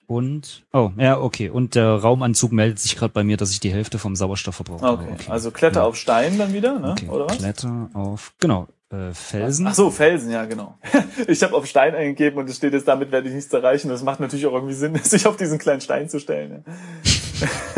Und, 0.07 0.65
oh, 0.73 0.91
ja, 0.99 1.19
okay. 1.19 1.49
Und 1.49 1.75
der 1.75 1.89
Raumanzug 1.95 2.53
meldet 2.53 2.79
sich 2.79 2.97
gerade 2.97 3.13
bei 3.13 3.25
mir, 3.25 3.37
dass 3.39 3.51
ich 3.53 3.61
die 3.61 3.73
Hälfte 3.73 3.99
vom 3.99 4.17
Sauerstoff 4.17 4.57
verbrauche. 4.57 4.87
Okay, 4.87 5.31
also 5.31 5.51
Kletter 5.51 5.81
Ja. 5.81 5.87
auf 5.87 5.97
Stein 5.97 6.37
dann 6.39 6.53
wieder, 6.53 6.79
ne? 6.79 6.93
Okay, 6.93 7.09
Oder 7.09 7.27
was? 7.29 7.39
Kletter 7.39 7.89
auf, 7.95 8.35
genau, 8.39 8.69
äh, 8.95 9.15
Felsen. 9.15 9.67
Ach 9.67 9.75
so, 9.75 9.91
Felsen, 9.91 10.31
ja, 10.31 10.45
genau. 10.45 10.79
Ich 11.27 11.43
habe 11.43 11.55
auf 11.55 11.67
Stein 11.67 11.95
eingegeben 11.95 12.39
und 12.39 12.49
es 12.49 12.57
steht 12.57 12.73
jetzt, 12.73 12.89
damit 12.89 13.11
werde 13.13 13.29
ich 13.29 13.35
nichts 13.35 13.53
erreichen. 13.53 13.89
Das 13.89 14.03
macht 14.03 14.21
natürlich 14.21 14.47
auch 14.47 14.53
irgendwie 14.53 14.75
Sinn, 14.75 14.95
sich 15.03 15.27
auf 15.27 15.37
diesen 15.37 15.59
kleinen 15.59 15.81
Stein 15.81 16.09
zu 16.09 16.19
stellen. 16.21 16.65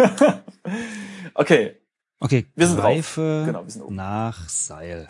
Ja. 0.05 0.43
okay, 1.35 1.77
Okay, 2.19 2.47
Wir 2.55 2.67
sind 2.67 2.79
greife 2.79 3.43
Genau, 3.47 3.65
wir 3.65 3.71
sind 3.71 3.83
oben. 3.83 3.95
nach 3.95 4.49
Seil. 4.49 5.07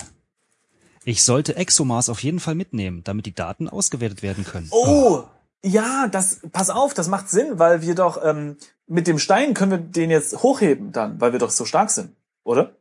Ich 1.05 1.23
sollte 1.23 1.57
ExoMars 1.57 2.09
auf 2.09 2.23
jeden 2.23 2.41
Fall 2.41 2.57
mitnehmen, 2.57 3.03
damit 3.05 3.27
die 3.27 3.35
Daten 3.35 3.69
ausgewertet 3.69 4.23
werden 4.23 4.45
können. 4.45 4.69
Oh, 4.73 5.23
ja, 5.65 6.09
das, 6.09 6.41
pass 6.51 6.69
auf, 6.69 6.95
das 6.95 7.07
macht 7.09 7.29
Sinn, 7.29 7.61
weil 7.61 7.83
wir 7.83 7.95
doch, 7.95 8.23
ähm, 8.25 8.57
mit 8.89 9.07
dem 9.07 9.19
Stein 9.19 9.55
können 9.55 9.71
wir 9.71 9.79
den 9.79 10.11
jetzt 10.11 10.43
hochheben 10.43 10.91
dann, 10.93 11.21
weil 11.21 11.33
wir 11.33 11.39
doch 11.39 11.51
so 11.51 11.65
stark 11.65 11.91
sind, 11.91 12.11
oder? 12.43 12.76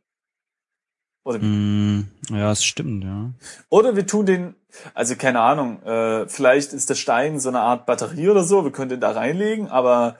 Oder? 1.26 1.40
Mm, 1.40 2.06
ja, 2.30 2.52
es 2.52 2.64
stimmt, 2.64 3.02
ja. 3.02 3.30
oder 3.68 3.96
wir 3.96 4.06
tun 4.06 4.26
den, 4.26 4.54
also 4.94 5.16
keine 5.16 5.40
Ahnung, 5.40 5.82
äh, 5.82 6.28
vielleicht 6.28 6.72
ist 6.72 6.88
der 6.88 6.94
Stein 6.94 7.40
so 7.40 7.48
eine 7.48 7.60
Art 7.62 7.84
Batterie 7.84 8.28
oder 8.28 8.44
so, 8.44 8.62
wir 8.62 8.70
können 8.70 8.90
den 8.90 9.00
da 9.00 9.10
reinlegen, 9.10 9.66
aber 9.68 10.16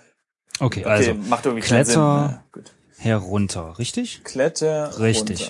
Okay, 0.58 0.80
okay, 0.80 0.90
also 0.90 1.14
macht 1.14 1.46
irgendwie 1.46 1.64
keinen 1.64 1.84
Sinn. 1.84 1.94
Kletter 1.94 2.30
Ja, 2.32 2.42
gut. 2.50 2.72
herunter, 2.98 3.78
richtig? 3.78 4.25
Kletter 4.25 4.98
Richtig. 4.98 5.48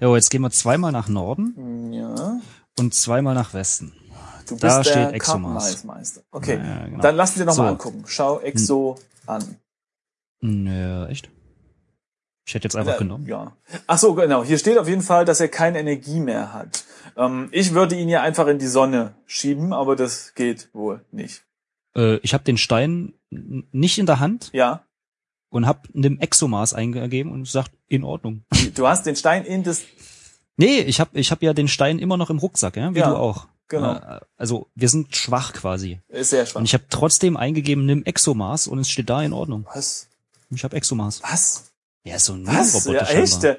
Jo, 0.00 0.16
jetzt 0.16 0.30
gehen 0.30 0.42
wir 0.42 0.50
zweimal 0.50 0.90
nach 0.90 1.06
Norden 1.08 1.54
runter. 1.56 1.96
Ja, 1.96 2.40
und 2.80 2.92
zweimal 2.92 3.36
nach 3.36 3.54
Westen. 3.54 3.92
Du 4.48 4.54
bist 4.56 4.64
Da 4.64 4.82
der 4.82 5.10
steht. 5.10 5.22
Kartenmeister. 5.22 6.22
Okay, 6.32 6.56
Ja, 6.58 6.86
genau. 6.86 7.02
dann 7.02 7.14
lass 7.14 7.36
ihn 7.36 7.40
dir 7.40 7.44
nochmal 7.44 7.66
So. 7.66 7.72
angucken. 7.72 8.02
Schau 8.08 8.40
Exo 8.40 8.96
an. 9.26 9.44
Nö, 10.40 11.06
echt? 11.06 11.28
Ich 12.48 12.54
hätte 12.54 12.64
jetzt 12.64 12.76
einfach 12.76 12.92
Ja, 12.92 12.98
genommen. 12.98 13.26
Ja. 13.26 13.52
Ach 13.86 13.98
so, 13.98 14.14
genau. 14.14 14.42
Hier 14.42 14.56
steht 14.56 14.78
auf 14.78 14.88
jeden 14.88 15.02
Fall, 15.02 15.26
dass 15.26 15.38
er 15.38 15.48
keine 15.48 15.78
Energie 15.80 16.18
mehr 16.18 16.54
hat. 16.54 16.82
Ähm, 17.14 17.48
ich 17.52 17.74
würde 17.74 17.94
ihn 17.94 18.08
ja 18.08 18.22
einfach 18.22 18.46
in 18.46 18.58
die 18.58 18.66
Sonne 18.66 19.14
schieben, 19.26 19.74
aber 19.74 19.96
das 19.96 20.32
geht 20.34 20.70
wohl 20.72 21.04
nicht. 21.12 21.44
Äh, 21.94 22.16
ich 22.22 22.32
habe 22.32 22.44
den 22.44 22.56
Stein 22.56 23.12
nicht 23.28 23.98
in 23.98 24.06
der 24.06 24.18
Hand 24.18 24.48
Ja. 24.54 24.82
und 25.50 25.66
habe 25.66 25.80
einem 25.94 26.18
Exomaß 26.20 26.72
eingegeben 26.72 27.32
und 27.32 27.46
sagt, 27.46 27.70
in 27.86 28.02
Ordnung. 28.02 28.44
Du 28.74 28.88
hast 28.88 29.04
den 29.04 29.14
Stein 29.14 29.44
in 29.44 29.62
das. 29.62 29.82
Nee, 30.56 30.80
ich 30.80 31.00
habe 31.00 31.18
ich 31.20 31.30
hab 31.30 31.42
ja 31.42 31.52
den 31.52 31.68
Stein 31.68 31.98
immer 31.98 32.16
noch 32.16 32.30
im 32.30 32.38
Rucksack, 32.38 32.76
ja, 32.78 32.94
wie 32.94 33.00
Ja, 33.00 33.10
du 33.10 33.16
auch. 33.16 33.46
genau. 33.68 33.92
Äh, 33.96 34.20
Also 34.38 34.68
wir 34.74 34.88
sind 34.88 35.14
schwach 35.14 35.52
quasi. 35.52 36.00
Ist 36.08 36.30
sehr 36.30 36.46
schwach. 36.46 36.60
Und 36.60 36.64
ich 36.64 36.72
habe 36.72 36.84
trotzdem 36.88 37.36
eingegeben, 37.36 37.84
nimm 37.84 38.04
Exomaß 38.04 38.68
und 38.68 38.78
es 38.78 38.88
steht 38.88 39.10
da 39.10 39.22
in 39.22 39.34
Ordnung. 39.34 39.66
Was? 39.74 40.08
Ich 40.48 40.64
habe 40.64 40.74
Exomaß. 40.76 41.22
Was? 41.24 41.67
Ja, 42.08 42.18
so 42.18 42.32
ein 42.34 42.46
Was? 42.46 42.74
Roboter 42.86 43.12
Ja, 43.12 43.20
echt? 43.22 43.32
scheinbar. 43.42 43.56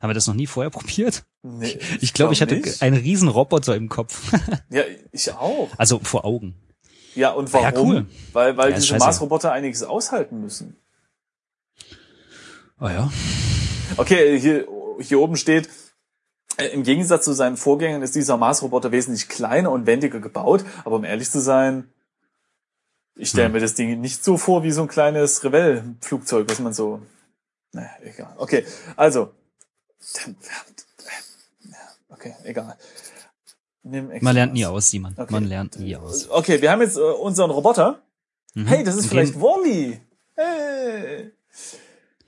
Haben 0.00 0.10
wir 0.10 0.14
das 0.14 0.26
noch 0.26 0.34
nie 0.34 0.46
vorher 0.46 0.70
probiert? 0.70 1.24
Nee, 1.42 1.78
Ich 2.00 2.12
glaube, 2.12 2.32
ich 2.34 2.42
hatte 2.42 2.56
nicht. 2.56 2.82
einen 2.82 2.96
riesen 2.96 3.28
Roboter 3.28 3.74
im 3.76 3.88
Kopf. 3.88 4.32
Ja, 4.70 4.82
ich 5.12 5.30
auch. 5.32 5.68
Also 5.78 5.98
vor 6.00 6.24
Augen. 6.24 6.54
Ja, 7.14 7.30
und 7.30 7.52
warum? 7.52 7.64
Ja, 7.64 7.80
cool. 8.00 8.06
Weil, 8.32 8.56
weil 8.56 8.70
Ja, 8.72 8.76
diese. 8.76 8.96
Marsroboter 8.98 9.52
einiges 9.52 9.82
aushalten 9.82 10.40
müssen. 10.40 10.76
Oh 12.80 12.88
ja. 12.88 13.10
Okay, 13.96 14.38
hier, 14.40 14.66
hier 15.00 15.20
oben 15.20 15.36
steht, 15.36 15.68
äh, 16.56 16.66
im 16.66 16.82
Gegensatz 16.82 17.24
zu 17.24 17.32
seinen 17.32 17.56
Vorgängern 17.56 18.02
ist 18.02 18.14
dieser 18.14 18.36
Marsroboter 18.36 18.90
wesentlich 18.92 19.28
kleiner 19.28 19.70
und 19.70 19.86
wendiger 19.86 20.20
gebaut, 20.20 20.64
aber 20.84 20.96
um 20.96 21.04
ehrlich 21.04 21.30
zu 21.30 21.40
sein, 21.40 21.88
ich 23.16 23.28
stelle 23.30 23.46
Hm. 23.46 23.52
mir 23.52 23.60
das 23.60 23.74
Ding 23.74 24.00
nicht 24.00 24.24
so 24.24 24.36
vor 24.36 24.64
wie 24.64 24.72
so 24.72 24.82
ein 24.82 24.88
kleines 24.88 25.44
Revell-Flugzeug, 25.44 26.48
was 26.50 26.58
man 26.58 26.72
so, 26.72 27.00
naja, 27.74 27.90
egal. 28.02 28.34
Okay, 28.38 28.64
also, 28.96 29.34
okay, 32.08 32.34
egal. 32.44 32.76
Man 33.82 34.34
lernt 34.34 34.54
nie 34.54 34.64
aus, 34.64 34.88
Simon. 34.88 35.12
Okay. 35.16 35.32
Man 35.32 35.44
lernt 35.44 35.78
nie 35.78 35.94
aus. 35.96 36.30
Okay, 36.30 36.62
wir 36.62 36.70
haben 36.70 36.80
jetzt 36.80 36.96
äh, 36.96 37.00
unseren 37.00 37.50
Roboter. 37.50 38.00
Mhm. 38.54 38.66
Hey, 38.66 38.82
das 38.84 38.96
ist 38.96 39.06
vielleicht 39.06 39.38
Wally. 39.38 40.00
Hey. 40.36 41.32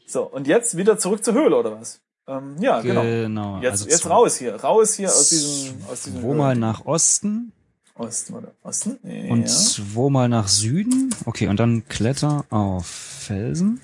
So, 0.06 0.24
und 0.24 0.46
jetzt 0.46 0.76
wieder 0.76 0.98
zurück 0.98 1.24
zur 1.24 1.34
Höhle, 1.34 1.56
oder 1.56 1.80
was? 1.80 2.00
Ähm, 2.26 2.56
ja, 2.60 2.80
genau. 2.82 3.02
Genau. 3.02 3.60
Jetzt, 3.62 3.72
also 3.72 3.88
jetzt 3.88 4.10
raus 4.10 4.36
hier, 4.36 4.56
raus 4.56 4.94
hier 4.94 5.08
aus 5.08 5.28
diesem, 5.30 5.84
aus 5.90 6.02
diesem 6.02 6.20
Zweimal 6.20 6.56
nach 6.56 6.84
Osten 6.84 7.52
Osten 7.98 8.34
oder 8.34 8.52
Osten? 8.62 8.98
Ja. 9.02 9.32
und 9.32 9.48
zweimal 9.48 10.28
nach 10.28 10.48
Süden. 10.48 11.14
Okay, 11.24 11.48
und 11.48 11.58
dann 11.58 11.88
Kletter 11.88 12.44
auf 12.50 12.86
Felsen. 12.86 13.80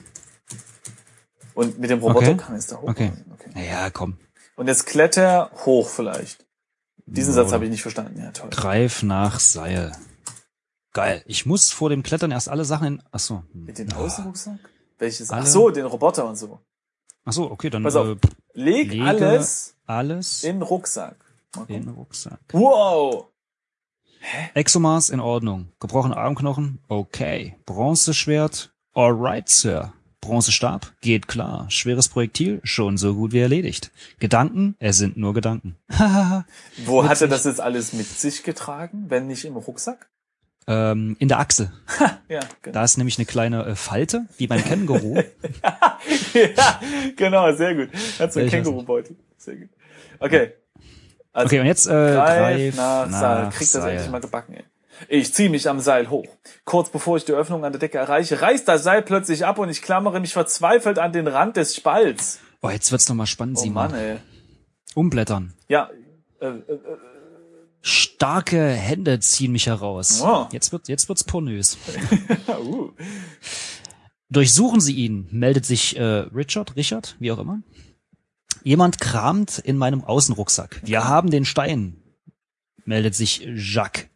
Und 1.62 1.78
mit 1.78 1.90
dem 1.90 2.00
Roboter 2.00 2.28
Okay. 2.28 2.36
kann 2.36 2.54
es 2.56 2.66
da 2.66 2.76
hoch. 2.76 2.88
Okay. 2.88 3.12
okay. 3.32 3.50
Naja, 3.54 3.90
komm. 3.90 4.18
Und 4.56 4.68
jetzt 4.68 4.86
kletter 4.86 5.50
hoch 5.64 5.88
vielleicht. 5.88 6.44
Diesen 7.06 7.32
Satz 7.34 7.52
habe 7.52 7.64
ich 7.64 7.70
nicht 7.70 7.82
verstanden. 7.82 8.18
Ja, 8.20 8.30
toll. 8.30 8.50
Greif 8.50 9.02
nach 9.02 9.40
Seil. 9.40 9.92
Geil. 10.92 11.22
Ich 11.26 11.46
muss 11.46 11.70
vor 11.70 11.88
dem 11.90 12.02
Klettern 12.02 12.30
erst 12.30 12.48
alle 12.48 12.64
Sachen 12.64 12.86
in. 12.86 13.02
Ach 13.10 13.18
so. 13.18 13.42
Hm. 13.52 13.64
Mit 13.64 13.78
dem 13.78 13.92
Außenrucksack? 13.92 14.58
Welches? 14.98 15.30
Ach 15.30 15.36
Alle- 15.38 15.46
so, 15.46 15.70
den 15.70 15.86
Roboter 15.86 16.26
und 16.26 16.36
so. 16.36 16.60
Ach 17.24 17.32
so, 17.32 17.50
okay, 17.50 17.70
dann 17.70 17.82
Pass 17.82 17.96
auf. 17.96 18.06
äh, 18.08 18.16
Leg 18.54 18.90
Lege 18.90 19.04
alles 19.04 19.76
alles 19.86 20.44
in 20.44 20.56
den 20.56 20.62
Rucksack. 20.62 21.16
In 21.68 21.88
Rucksack. 21.88 22.40
Wow! 22.52 23.26
Exomaß 24.54 25.10
in 25.10 25.20
Ordnung. 25.20 25.72
Gebrochene 25.80 26.16
Armknochen? 26.16 26.78
Okay. 26.88 27.56
Bronzeschwert? 27.66 28.72
Alright, 28.94 29.48
Sir. 29.48 29.92
Bronzestab? 30.22 30.92
Geht 31.02 31.28
klar. 31.28 31.66
Schweres 31.68 32.08
Projektil? 32.08 32.60
Schon 32.64 32.96
so 32.96 33.14
gut 33.14 33.32
wie 33.32 33.40
erledigt. 33.40 33.90
Gedanken? 34.20 34.74
Es 34.78 34.96
sind 34.96 35.18
nur 35.18 35.34
Gedanken. 35.34 35.76
Wo 36.86 37.06
hat 37.06 37.20
er 37.20 37.28
das 37.28 37.44
jetzt 37.44 37.60
alles 37.60 37.92
mit 37.92 38.06
sich 38.06 38.42
getragen, 38.42 39.06
wenn 39.08 39.26
nicht 39.26 39.44
im 39.44 39.56
Rucksack? 39.56 40.08
ähm, 40.68 41.16
in 41.18 41.28
der 41.28 41.40
Achse. 41.40 41.72
Ja, 42.28 42.40
genau. 42.62 42.72
Da 42.74 42.84
ist 42.84 42.96
nämlich 42.96 43.18
eine 43.18 43.26
kleine 43.26 43.66
äh, 43.66 43.74
Falte, 43.74 44.24
wie 44.38 44.46
beim 44.46 44.64
Känguru. 44.64 45.16
ja, 46.32 46.80
genau, 47.14 47.52
sehr 47.52 47.74
gut. 47.74 47.90
Hat 48.18 48.32
so 48.32 48.40
einen 48.40 48.48
Kängurubeutel. 48.48 49.16
Sehr 49.36 49.56
gut. 49.56 49.68
Okay. 50.18 50.52
Also, 51.34 51.46
Okay, 51.48 51.60
und 51.60 51.66
jetzt 51.66 51.86
äh, 51.86 51.90
greif 51.90 52.38
greif 52.38 52.76
nach, 52.76 53.10
Seil. 53.10 53.44
nach 53.44 53.50
Krieg 53.50 53.58
das 53.60 53.72
Seil. 53.72 53.90
endlich 53.92 54.10
mal 54.10 54.20
gebacken, 54.20 54.54
ey. 54.54 54.64
Ich 55.08 55.32
ziehe 55.34 55.50
mich 55.50 55.68
am 55.68 55.80
Seil 55.80 56.10
hoch. 56.10 56.26
Kurz 56.64 56.90
bevor 56.90 57.16
ich 57.16 57.24
die 57.24 57.32
Öffnung 57.32 57.64
an 57.64 57.72
der 57.72 57.80
Decke 57.80 57.98
erreiche, 57.98 58.40
reißt 58.40 58.68
das 58.68 58.82
Seil 58.82 59.02
plötzlich 59.02 59.44
ab 59.44 59.58
und 59.58 59.68
ich 59.68 59.82
klammere 59.82 60.20
mich 60.20 60.32
verzweifelt 60.32 60.98
an 60.98 61.12
den 61.12 61.26
Rand 61.26 61.56
des 61.56 61.74
Spalts. 61.74 62.40
Oh, 62.60 62.70
jetzt 62.70 62.92
wird's 62.92 63.08
noch 63.08 63.16
mal 63.16 63.26
spannend, 63.26 63.58
Oh 63.58 63.62
Simon. 63.62 63.90
Mann, 63.90 63.94
ey. 63.94 64.16
Umblättern. 64.94 65.54
Ja, 65.68 65.90
äh, 66.40 66.46
äh, 66.46 66.78
Starke 67.80 68.68
Hände 68.70 69.18
ziehen 69.18 69.50
mich 69.50 69.66
heraus. 69.66 70.22
Oh. 70.22 70.46
Jetzt 70.52 70.70
wird 70.70 70.88
jetzt 70.88 71.08
wird's 71.08 71.24
pornös. 71.24 71.76
uh. 72.48 72.90
Durchsuchen 74.30 74.80
Sie 74.80 74.94
ihn, 74.94 75.26
meldet 75.30 75.66
sich 75.66 75.96
äh, 75.96 76.02
Richard, 76.02 76.76
Richard, 76.76 77.16
wie 77.18 77.32
auch 77.32 77.38
immer. 77.38 77.60
Jemand 78.62 79.00
kramt 79.00 79.58
in 79.58 79.76
meinem 79.76 80.04
Außenrucksack. 80.04 80.80
Wir 80.84 81.08
haben 81.08 81.30
den 81.30 81.44
Stein, 81.44 81.96
meldet 82.84 83.16
sich 83.16 83.46
Jacques. 83.54 84.08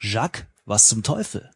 Jacques, 0.00 0.46
was 0.64 0.88
zum 0.88 1.02
Teufel? 1.02 1.50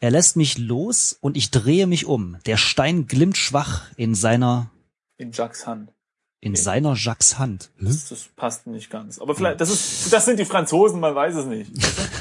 Er 0.00 0.10
lässt 0.10 0.36
mich 0.36 0.58
los 0.58 1.16
und 1.20 1.36
ich 1.36 1.50
drehe 1.50 1.86
mich 1.86 2.06
um. 2.06 2.38
Der 2.46 2.56
Stein 2.56 3.06
glimmt 3.06 3.36
schwach 3.36 3.86
in 3.96 4.14
seiner 4.14 4.70
In 5.16 5.32
Jacques 5.32 5.66
Hand. 5.66 5.92
in 6.40 6.54
seiner 6.54 6.94
Jacques 6.94 7.38
Hand. 7.38 7.70
Das, 7.80 8.08
das 8.08 8.28
passt 8.36 8.66
nicht 8.68 8.90
ganz. 8.90 9.18
Aber 9.18 9.34
vielleicht, 9.34 9.60
das 9.60 9.70
ist, 9.70 10.12
das 10.12 10.24
sind 10.24 10.38
die 10.38 10.44
Franzosen, 10.44 11.00
man 11.00 11.14
weiß 11.14 11.34
es 11.34 11.46
nicht. 11.46 11.72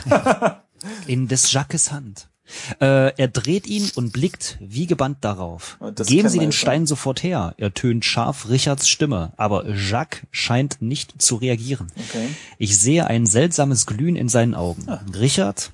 In 1.08 1.28
des 1.28 1.52
Jacques 1.52 1.92
Hand. 1.92 2.30
Äh, 2.80 3.14
er 3.18 3.28
dreht 3.28 3.68
ihn 3.68 3.90
und 3.96 4.14
blickt 4.14 4.58
wie 4.60 4.88
gebannt 4.88 5.18
darauf. 5.22 5.78
Und 5.80 6.00
das 6.00 6.08
Geben 6.08 6.30
Sie 6.30 6.40
den 6.40 6.52
Stein 6.52 6.86
sofort 6.86 7.24
her. 7.24 7.54
Ertönt 7.58 8.06
scharf 8.06 8.50
Richards 8.50 8.88
Stimme, 8.88 9.34
aber 9.38 9.70
Jacques 9.70 10.26
scheint 10.32 10.82
nicht 10.82 11.22
zu 11.22 11.36
reagieren. 11.36 11.88
Okay. 12.10 12.30
Ich 12.58 12.78
sehe 12.78 13.08
ein 13.08 13.26
seltsames 13.26 13.86
Glühen 13.86 14.16
in 14.16 14.30
seinen 14.30 14.56
Augen. 14.56 14.88
Richard 15.14 15.72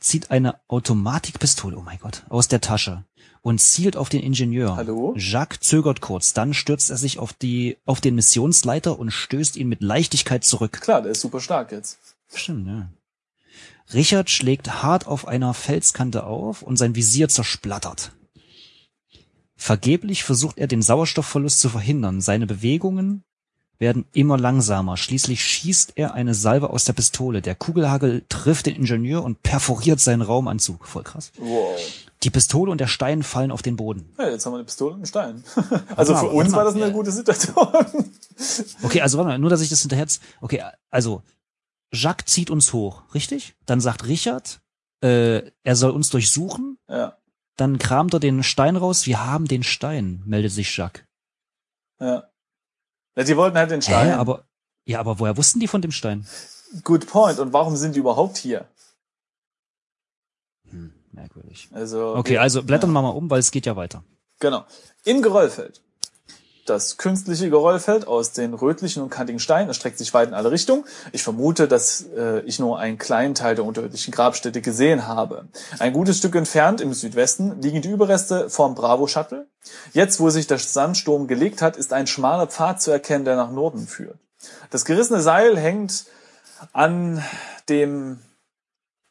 zieht 0.00 0.30
eine 0.30 0.56
Automatikpistole, 0.68 1.76
oh 1.76 1.82
mein 1.82 1.98
Gott, 1.98 2.24
aus 2.28 2.48
der 2.48 2.60
Tasche 2.60 3.04
und 3.46 3.60
zielt 3.60 3.96
auf 3.96 4.08
den 4.08 4.22
Ingenieur. 4.22 4.74
Hallo? 4.74 5.14
Jacques 5.16 5.60
zögert 5.60 6.00
kurz, 6.00 6.32
dann 6.32 6.52
stürzt 6.52 6.90
er 6.90 6.96
sich 6.96 7.20
auf 7.20 7.32
die 7.32 7.76
auf 7.86 8.00
den 8.00 8.16
Missionsleiter 8.16 8.98
und 8.98 9.12
stößt 9.12 9.56
ihn 9.56 9.68
mit 9.68 9.82
Leichtigkeit 9.82 10.42
zurück. 10.42 10.80
Klar, 10.80 11.02
der 11.02 11.12
ist 11.12 11.20
super 11.20 11.40
stark 11.40 11.70
jetzt. 11.70 11.98
Stimmt, 12.34 12.66
ja. 12.66 12.88
Richard 13.94 14.30
schlägt 14.30 14.82
hart 14.82 15.06
auf 15.06 15.28
einer 15.28 15.54
Felskante 15.54 16.24
auf 16.24 16.62
und 16.62 16.76
sein 16.76 16.94
Visier 16.94 17.28
zersplattert. 17.28 18.12
Vergeblich 19.56 20.24
versucht 20.24 20.58
er 20.58 20.66
den 20.66 20.82
Sauerstoffverlust 20.82 21.60
zu 21.60 21.68
verhindern. 21.68 22.20
Seine 22.20 22.46
Bewegungen 22.46 23.22
werden 23.78 24.06
immer 24.12 24.38
langsamer. 24.38 24.96
Schließlich 24.96 25.42
schießt 25.44 25.92
er 25.96 26.14
eine 26.14 26.34
Salve 26.34 26.70
aus 26.70 26.84
der 26.84 26.92
Pistole. 26.94 27.42
Der 27.42 27.54
Kugelhagel 27.54 28.24
trifft 28.28 28.66
den 28.66 28.76
Ingenieur 28.76 29.22
und 29.22 29.42
perforiert 29.42 30.00
seinen 30.00 30.22
Raumanzug. 30.22 30.86
Voll 30.86 31.02
krass. 31.04 31.30
Wow. 31.38 31.78
Die 32.22 32.30
Pistole 32.30 32.70
und 32.72 32.80
der 32.80 32.86
Stein 32.86 33.22
fallen 33.22 33.50
auf 33.50 33.62
den 33.62 33.76
Boden. 33.76 34.10
Ja, 34.18 34.30
jetzt 34.30 34.46
haben 34.46 34.52
wir 34.54 34.58
eine 34.58 34.64
Pistole 34.64 34.92
und 34.92 34.96
einen 34.98 35.06
Stein. 35.06 35.44
Also 35.96 36.12
mal, 36.14 36.20
für 36.20 36.28
uns 36.30 36.52
war 36.52 36.64
das 36.64 36.74
eine 36.74 36.86
Ja. 36.86 36.90
gute 36.90 37.12
Situation. 37.12 37.54
Okay, 38.82 39.00
also 39.02 39.18
warte 39.18 39.28
mal, 39.28 39.38
nur 39.38 39.50
dass 39.50 39.60
ich 39.60 39.68
das 39.68 39.80
hinterher. 39.80 40.06
Okay, 40.40 40.62
also 40.90 41.22
Jacques 41.92 42.26
zieht 42.26 42.50
uns 42.50 42.72
hoch, 42.72 43.02
richtig? 43.14 43.54
Dann 43.66 43.80
sagt 43.80 44.06
Richard, 44.06 44.60
äh, 45.02 45.50
er 45.62 45.76
soll 45.76 45.90
uns 45.90 46.08
durchsuchen. 46.10 46.78
Ja, 46.88 47.16
Dann 47.56 47.78
kramt 47.78 48.12
er 48.14 48.20
den 48.20 48.42
Stein 48.42 48.76
raus. 48.76 49.06
Wir 49.06 49.24
haben 49.24 49.46
den 49.46 49.62
Stein, 49.62 50.22
meldet 50.26 50.52
sich 50.52 50.76
Jacques. 50.76 51.04
ja. 52.00 52.28
ja 53.16 53.24
die 53.24 53.36
wollten 53.36 53.56
halt 53.56 53.70
den 53.70 53.82
Stein. 53.82 54.08
Hä, 54.08 54.12
aber 54.12 54.44
ja, 54.84 55.00
aber 55.00 55.18
woher 55.18 55.36
wussten 55.36 55.58
die 55.60 55.68
von 55.68 55.82
dem 55.82 55.90
Stein? 55.90 56.26
Good 56.84 57.06
point. 57.06 57.38
Und 57.38 57.52
warum 57.52 57.76
sind 57.76 57.94
die 57.96 58.00
überhaupt 58.00 58.36
hier? 58.36 58.68
Hm, 60.70 60.92
merkwürdig. 61.12 61.68
Also 61.72 62.14
Okay, 62.16 62.38
also 62.38 62.62
blättern 62.62 62.92
wir 62.92 63.02
mal 63.02 63.10
um, 63.10 63.30
weil 63.30 63.40
es 63.40 63.50
geht 63.50 63.66
ja 63.66 63.76
weiter. 63.76 64.04
Genau. 64.38 64.64
Im 65.04 65.22
Geröllfeld. 65.22 65.82
Das 66.66 66.96
künstliche 66.96 67.48
Geröllfeld 67.48 68.08
aus 68.08 68.32
den 68.32 68.52
rötlichen 68.52 69.02
und 69.02 69.10
kantigen 69.10 69.38
Steinen 69.38 69.68
erstreckt 69.68 69.98
sich 69.98 70.12
weit 70.12 70.28
in 70.28 70.34
alle 70.34 70.50
Richtungen. 70.50 70.84
Ich 71.12 71.22
vermute, 71.22 71.68
dass 71.68 72.04
äh, 72.16 72.40
ich 72.40 72.58
nur 72.58 72.78
einen 72.78 72.98
kleinen 72.98 73.34
Teil 73.34 73.54
der 73.54 73.64
unterirdischen 73.64 74.12
Grabstätte 74.12 74.60
gesehen 74.60 75.06
habe. 75.06 75.46
Ein 75.78 75.92
gutes 75.92 76.18
Stück 76.18 76.34
entfernt 76.34 76.80
im 76.80 76.92
Südwesten 76.92 77.62
liegen 77.62 77.82
die 77.82 77.90
Überreste 77.90 78.50
vom 78.50 78.74
Bravo 78.74 79.06
Shuttle. 79.06 79.46
Jetzt, 79.92 80.18
wo 80.20 80.28
sich 80.30 80.46
der 80.46 80.58
Sandsturm 80.58 81.28
gelegt 81.28 81.62
hat, 81.62 81.76
ist 81.76 81.92
ein 81.92 82.06
schmaler 82.06 82.48
Pfad 82.48 82.82
zu 82.82 82.90
erkennen, 82.90 83.24
der 83.24 83.36
nach 83.36 83.50
Norden 83.50 83.86
führt. 83.86 84.18
Das 84.70 84.84
gerissene 84.84 85.20
Seil 85.20 85.56
hängt 85.56 86.06
an 86.72 87.22
dem 87.68 88.20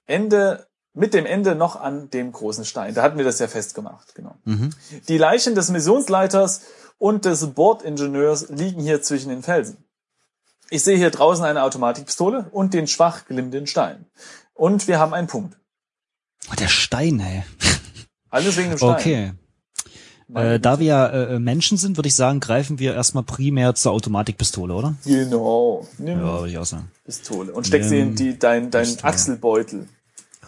Ende, 0.07 0.67
mit 0.93 1.13
dem 1.13 1.25
Ende 1.25 1.55
noch 1.55 1.75
an 1.75 2.09
dem 2.09 2.31
großen 2.31 2.65
Stein. 2.65 2.93
Da 2.93 3.01
hatten 3.01 3.17
wir 3.17 3.25
das 3.25 3.39
ja 3.39 3.47
festgemacht, 3.47 4.15
genau. 4.15 4.35
Mhm. 4.45 4.71
Die 5.07 5.17
Leichen 5.17 5.55
des 5.55 5.69
Missionsleiters 5.69 6.61
und 6.97 7.25
des 7.25 7.45
Bordingenieurs 7.47 8.49
liegen 8.49 8.81
hier 8.81 9.01
zwischen 9.01 9.29
den 9.29 9.43
Felsen. 9.43 9.77
Ich 10.69 10.83
sehe 10.83 10.97
hier 10.97 11.11
draußen 11.11 11.45
eine 11.45 11.63
Automatikpistole 11.63 12.49
und 12.51 12.73
den 12.73 12.87
schwach 12.87 13.25
glimmenden 13.25 13.67
Stein. 13.67 14.05
Und 14.53 14.87
wir 14.87 14.99
haben 14.99 15.13
einen 15.13 15.27
Punkt. 15.27 15.57
Oh, 16.51 16.55
der 16.55 16.67
Stein, 16.67 17.19
ey. 17.19 17.43
Alles 18.29 18.57
wegen 18.57 18.69
dem 18.69 18.77
Stein. 18.77 18.89
Okay. 18.95 19.31
Äh, 20.33 20.59
da 20.59 20.79
wir 20.79 20.85
ja 20.87 21.07
äh, 21.07 21.39
Menschen 21.39 21.77
sind, 21.77 21.97
würde 21.97 22.07
ich 22.07 22.15
sagen, 22.15 22.39
greifen 22.39 22.79
wir 22.79 22.95
erstmal 22.95 23.23
primär 23.23 23.75
zur 23.75 23.91
Automatikpistole, 23.91 24.73
oder? 24.73 24.95
Genau. 25.05 25.87
Nimm 25.99 26.19
Ja, 26.19 26.39
würde 26.39 26.49
ich 26.49 26.57
auch 26.57 26.65
sagen. 26.65 26.91
Pistole 27.03 27.53
und 27.53 27.67
steck 27.67 27.83
sie 27.83 27.99
in 27.99 28.07
Nimm 28.07 28.15
die, 28.15 28.39
dein, 28.39 28.71
dein 28.71 28.85
Pistole. 28.85 29.03
Achselbeutel. 29.13 29.87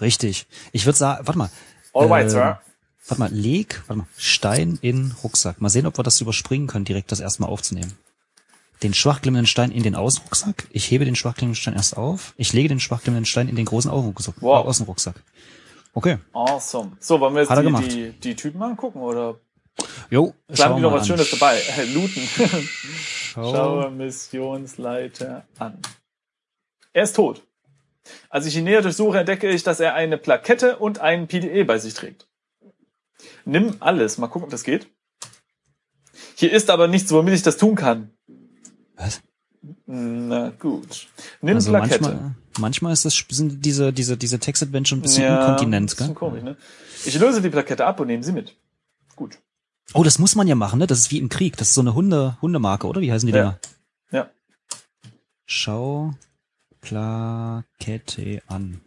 Richtig. 0.01 0.47
Ich 0.71 0.85
würde 0.87 0.97
sagen, 0.97 1.27
warte 1.27 1.37
mal. 1.37 1.49
All 1.93 2.07
right, 2.07 2.25
Äh, 2.25 2.29
Sir. 2.31 2.61
Warte 3.07 3.19
mal, 3.19 3.31
leg, 3.31 3.81
warte 3.87 3.99
mal, 3.99 4.07
Stein 4.17 4.77
in 4.81 5.13
Rucksack. 5.23 5.61
Mal 5.61 5.69
sehen, 5.69 5.85
ob 5.85 5.97
wir 5.97 6.03
das 6.03 6.19
überspringen 6.19 6.67
können, 6.67 6.85
direkt 6.85 7.11
das 7.11 7.19
erstmal 7.19 7.49
aufzunehmen. 7.49 7.93
Den 8.83 8.93
schwachglimmenden 8.93 9.47
Stein 9.47 9.71
in 9.71 9.83
den 9.83 9.95
Außenrucksack. 9.95 10.67
Ich 10.71 10.91
hebe 10.91 11.05
den 11.05 11.15
schwachglimmenden 11.15 11.55
Stein 11.55 11.73
erst 11.73 11.97
auf. 11.97 12.33
Ich 12.37 12.53
lege 12.53 12.69
den 12.69 12.79
schwachglimmenden 12.79 13.25
Stein 13.25 13.47
in 13.47 13.55
den 13.55 13.65
großen 13.65 13.89
Außenrucksack. 13.89 14.35
Wow. 14.41 14.65
Äh, 14.65 14.69
Außenrucksack. 14.69 15.23
Okay. 15.93 16.17
Awesome. 16.33 16.91
So, 16.99 17.19
wollen 17.19 17.33
wir 17.33 17.41
jetzt 17.41 17.55
die, 17.55 17.89
die, 17.89 18.11
die 18.11 18.35
Typen 18.35 18.61
angucken 18.61 18.99
oder 18.99 19.39
Jo, 20.09 20.33
bleiben 20.47 20.75
die 20.75 20.81
wir 20.81 20.89
noch 20.89 20.93
was 20.93 21.01
an. 21.01 21.07
Schönes 21.07 21.31
dabei? 21.31 21.61
Looten. 21.93 22.21
Schau. 23.33 23.53
Schaue 23.53 23.91
Missionsleiter 23.91 25.45
an. 25.59 25.79
Er 26.93 27.03
ist 27.03 27.15
tot. 27.15 27.43
Als 28.29 28.45
ich 28.45 28.55
ihn 28.55 28.63
näher 28.63 28.81
durchsuche, 28.81 29.19
entdecke 29.19 29.49
ich, 29.49 29.63
dass 29.63 29.79
er 29.79 29.93
eine 29.93 30.17
Plakette 30.17 30.77
und 30.77 30.99
einen 30.99 31.27
PDE 31.27 31.65
bei 31.65 31.77
sich 31.77 31.93
trägt. 31.93 32.27
Nimm 33.47 33.77
alles. 33.79 34.17
Mal 34.17 34.27
gucken, 34.27 34.45
ob 34.45 34.49
das 34.51 34.63
geht. 34.63 34.87
Hier 36.35 36.51
ist 36.51 36.69
aber 36.69 36.87
nichts, 36.87 37.11
womit 37.11 37.33
ich 37.33 37.41
das 37.43 37.57
tun 37.57 37.75
kann. 37.75 38.11
Was? 38.95 39.21
Na 39.85 40.49
gut. 40.49 41.07
Nimm 41.41 41.55
Also 41.55 41.71
Plakette. 41.71 42.01
manchmal, 42.01 42.35
manchmal 42.59 42.93
ist 42.93 43.05
das, 43.05 43.23
sind 43.29 43.63
diese, 43.65 43.93
diese, 43.93 44.17
diese 44.17 44.39
Text-Adventure 44.39 44.99
ein 44.99 45.01
bisschen 45.01 45.23
ja, 45.23 45.39
inkontinent, 45.41 45.89
bisschen 45.91 46.07
gell? 46.07 46.15
komisch, 46.15 46.43
ne? 46.43 46.57
Ich 47.05 47.17
löse 47.17 47.41
die 47.41 47.49
Plakette 47.49 47.85
ab 47.85 47.99
und 47.99 48.07
nehme 48.07 48.23
sie 48.23 48.31
mit. 48.33 48.55
Gut. 49.15 49.39
Oh, 49.93 50.03
das 50.03 50.19
muss 50.19 50.35
man 50.35 50.47
ja 50.47 50.55
machen, 50.55 50.79
ne? 50.79 50.87
Das 50.87 50.99
ist 50.99 51.11
wie 51.11 51.17
im 51.17 51.29
Krieg. 51.29 51.55
Das 51.57 51.69
ist 51.69 51.73
so 51.73 51.81
eine 51.81 51.93
Hunde, 51.93 52.37
Hundemarke, 52.41 52.87
oder? 52.87 52.99
Wie 53.01 53.11
heißen 53.11 53.27
die 53.27 53.33
Ja. 53.33 53.41
Dinger? 53.41 53.59
Ja. 54.11 54.29
Schau 55.45 56.13
Plakette 56.81 58.41
an. 58.47 58.81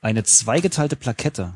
Eine 0.00 0.24
zweigeteilte 0.24 0.96
Plakette, 0.96 1.54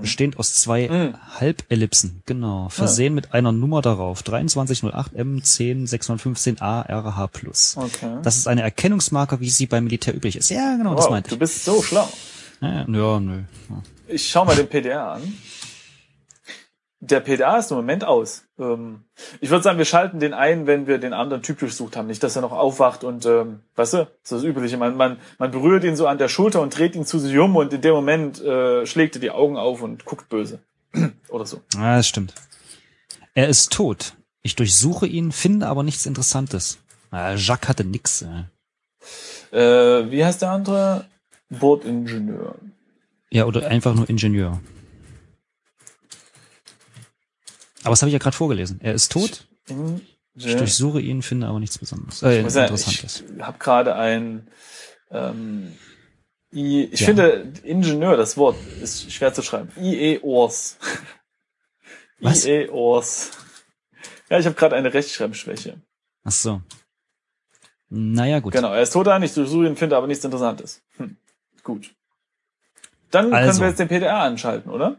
bestehend 0.00 0.38
aus 0.38 0.54
zwei 0.54 0.88
Mhm. 0.88 1.14
Halbellipsen, 1.38 2.22
genau, 2.26 2.68
versehen 2.70 3.14
mit 3.14 3.34
einer 3.34 3.52
Nummer 3.52 3.82
darauf. 3.82 4.24
2308 4.24 5.14
M 5.14 5.42
10 5.42 5.86
615 5.86 6.60
A 6.60 6.80
RH+. 6.82 7.28
Okay. 7.76 8.18
Das 8.22 8.36
ist 8.36 8.48
eine 8.48 8.62
Erkennungsmarke, 8.62 9.40
wie 9.40 9.50
sie 9.50 9.66
beim 9.66 9.84
Militär 9.84 10.14
üblich 10.14 10.36
ist. 10.36 10.50
Ja, 10.50 10.76
genau, 10.76 10.94
das 10.94 11.04
wow, 11.04 11.10
meinte 11.12 11.28
du 11.30 11.34
ich. 11.34 11.38
bist 11.40 11.64
so 11.64 11.82
schlau. 11.82 12.08
Ja, 12.60 12.68
ja, 12.68 12.86
ja, 12.88 13.20
nö. 13.20 13.42
Ja. 13.70 13.82
Ich 14.08 14.28
schau 14.28 14.44
mal 14.44 14.56
den 14.56 14.68
PDR 14.68 15.12
an. 15.12 15.22
Der 17.06 17.20
PDA 17.20 17.58
ist 17.58 17.70
im 17.70 17.76
Moment 17.76 18.04
aus. 18.04 18.44
Ähm, 18.58 19.04
ich 19.40 19.50
würde 19.50 19.62
sagen, 19.62 19.76
wir 19.76 19.84
schalten 19.84 20.20
den 20.20 20.32
ein, 20.32 20.66
wenn 20.66 20.86
wir 20.86 20.98
den 20.98 21.12
anderen 21.12 21.42
Typ 21.42 21.58
durchsucht 21.58 21.96
haben. 21.96 22.06
Nicht, 22.06 22.22
dass 22.22 22.34
er 22.34 22.42
noch 22.42 22.52
aufwacht 22.52 23.04
und, 23.04 23.26
ähm, 23.26 23.60
weißt 23.74 23.92
du, 23.94 24.08
so 24.22 24.36
das 24.36 24.44
Übliche. 24.44 24.78
Man, 24.78 24.96
man, 24.96 25.18
man 25.38 25.50
berührt 25.50 25.84
ihn 25.84 25.96
so 25.96 26.06
an 26.06 26.16
der 26.16 26.28
Schulter 26.28 26.62
und 26.62 26.76
dreht 26.76 26.96
ihn 26.96 27.04
zu 27.04 27.18
sich 27.18 27.36
um 27.36 27.56
und 27.56 27.72
in 27.74 27.82
dem 27.82 27.92
Moment 27.92 28.40
äh, 28.42 28.86
schlägt 28.86 29.16
er 29.16 29.20
die 29.20 29.30
Augen 29.30 29.58
auf 29.58 29.82
und 29.82 30.06
guckt 30.06 30.30
böse. 30.30 30.60
Oder 31.28 31.44
so. 31.44 31.60
Ja, 31.74 31.96
das 31.96 32.08
stimmt. 32.08 32.32
Er 33.34 33.48
ist 33.48 33.72
tot. 33.72 34.14
Ich 34.42 34.56
durchsuche 34.56 35.06
ihn, 35.06 35.30
finde 35.30 35.66
aber 35.66 35.82
nichts 35.82 36.06
Interessantes. 36.06 36.78
Ah, 37.10 37.34
Jacques 37.34 37.68
hatte 37.68 37.84
nix. 37.84 38.22
Äh. 38.22 38.44
Äh, 39.56 40.10
wie 40.10 40.24
heißt 40.24 40.40
der 40.40 40.52
andere? 40.52 41.04
Bordingenieur. 41.50 42.54
Ja, 43.30 43.44
oder 43.44 43.66
einfach 43.66 43.94
nur 43.94 44.08
Ingenieur. 44.08 44.60
Aber 47.84 47.90
das 47.90 48.02
habe 48.02 48.08
ich 48.08 48.12
ja 48.14 48.18
gerade 48.18 48.36
vorgelesen. 48.36 48.80
Er 48.82 48.94
ist 48.94 49.12
tot. 49.12 49.46
Ich 49.66 49.70
Ingenieur. 49.72 50.58
durchsuche 50.58 51.00
ihn, 51.00 51.22
finde 51.22 51.46
aber 51.46 51.60
nichts 51.60 51.78
Besonderes. 51.78 52.22
Äh, 52.22 52.48
sagen, 52.50 52.66
Interessantes. 52.74 53.24
Ich 53.36 53.42
habe 53.42 53.58
gerade 53.58 53.94
ein 53.94 54.48
ähm, 55.10 55.72
I, 56.52 56.84
ich 56.84 57.00
Ja. 57.00 57.06
finde 57.06 57.52
Ingenieur, 57.62 58.16
das 58.16 58.36
Wort 58.36 58.56
ist 58.82 59.10
schwer 59.12 59.32
zu 59.32 59.42
schreiben. 59.42 59.70
IE-Ors. 59.76 60.78
IE-Ors. 62.20 63.30
Ja, 64.30 64.38
ich 64.38 64.46
habe 64.46 64.54
gerade 64.56 64.76
eine 64.76 64.92
Rechtschreibschwäche. 64.94 65.80
Ach 66.24 66.32
so. 66.32 66.62
Naja, 67.90 68.40
gut. 68.40 68.52
Genau, 68.54 68.72
er 68.72 68.82
ist 68.82 68.92
tot 68.92 69.06
an, 69.08 69.22
ich 69.22 69.34
durchsuche 69.34 69.66
ihn, 69.66 69.76
finde 69.76 69.96
aber 69.96 70.06
nichts 70.06 70.24
Interessantes. 70.24 70.82
Hm. 70.96 71.16
Gut. 71.62 71.94
Dann 73.10 73.26
können 73.26 73.34
Also. 73.34 73.60
wir 73.60 73.68
jetzt 73.68 73.78
den 73.78 73.88
PDR 73.88 74.16
anschalten, 74.22 74.70
oder? 74.70 74.96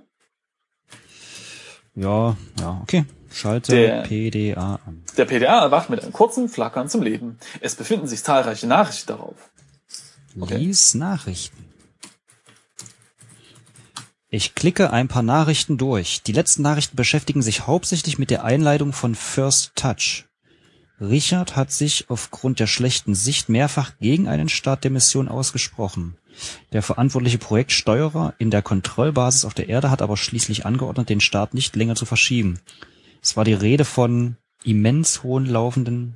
Ja, 1.96 2.36
ja, 2.60 2.80
okay. 2.84 3.06
Schalte 3.32 3.74
Der- 3.76 4.04
PDA 4.04 4.80
an. 4.86 5.04
Der 5.18 5.26
PDR 5.26 5.60
erwacht 5.62 5.90
mit 5.90 6.02
einem 6.02 6.14
kurzen 6.14 6.48
Flackern 6.50 6.88
zum 6.90 7.02
Leben. 7.02 7.38
Es 7.62 7.76
befinden 7.76 8.08
sich 8.08 8.24
zahlreiche 8.24 8.68
Nachrichten 8.68 9.08
darauf. 9.08 9.36
Okay. 10.40 10.58
Lies 10.58 10.94
Nachrichten. 10.94 11.66
Ich 14.30 14.56
klicke 14.56 14.92
ein 14.92 15.08
paar 15.08 15.22
Nachrichten 15.24 15.78
durch. 15.78 16.22
Die 16.24 16.34
letzten 16.34 16.62
Nachrichten 16.62 16.98
beschäftigen 16.98 17.42
sich 17.42 17.68
hauptsächlich 17.68 18.18
mit 18.20 18.30
der 18.30 18.44
Einleitung 18.44 18.92
von 18.92 19.16
First 19.16 19.72
Touch. 19.76 20.26
Richard 21.00 21.56
hat 21.56 21.72
sich 21.72 22.10
aufgrund 22.10 22.60
der 22.60 22.68
schlechten 22.68 23.16
Sicht 23.16 23.50
mehrfach 23.50 23.98
gegen 24.00 24.28
einen 24.28 24.50
Start 24.50 24.84
der 24.84 24.92
Mission 24.92 25.28
ausgesprochen. 25.28 26.18
Der 26.74 26.82
verantwortliche 26.82 27.38
Projektsteuerer 27.38 28.34
in 28.38 28.52
der 28.52 28.62
Kontrollbasis 28.62 29.46
auf 29.46 29.54
der 29.54 29.70
Erde 29.70 29.92
hat 29.92 30.02
aber 30.02 30.18
schließlich 30.18 30.66
angeordnet, 30.66 31.10
den 31.10 31.22
Start 31.22 31.54
nicht 31.54 31.76
länger 31.76 31.96
zu 31.96 32.06
verschieben. 32.06 32.60
Es 33.22 33.38
war 33.38 33.44
die 33.44 33.54
Rede 33.54 33.86
von 33.86 34.38
immens 34.64 35.24
hohen 35.24 35.46
laufenden 35.46 36.16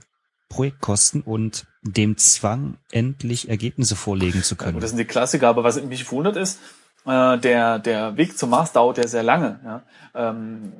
Projektkosten 0.49 1.21
und 1.21 1.67
dem 1.83 2.17
Zwang, 2.17 2.77
endlich 2.91 3.49
Ergebnisse 3.49 3.95
vorlegen 3.95 4.43
zu 4.43 4.55
Ja, 4.55 4.59
können. 4.59 4.73
gut, 4.73 4.83
das 4.83 4.89
sind 4.89 4.99
die 4.99 5.05
Klassiker, 5.05 5.47
aber 5.47 5.63
was 5.63 5.81
mich 5.81 6.11
wundert 6.11 6.35
ist, 6.35 6.59
äh, 7.05 7.37
der, 7.37 7.79
der 7.79 8.17
Weg 8.17 8.37
zum 8.37 8.49
Mars 8.49 8.71
dauert 8.73 8.97
ja 8.97 9.07
sehr 9.07 9.23
lange. 9.23 9.59
Ja? 9.63 9.83
Ähm, 10.15 10.73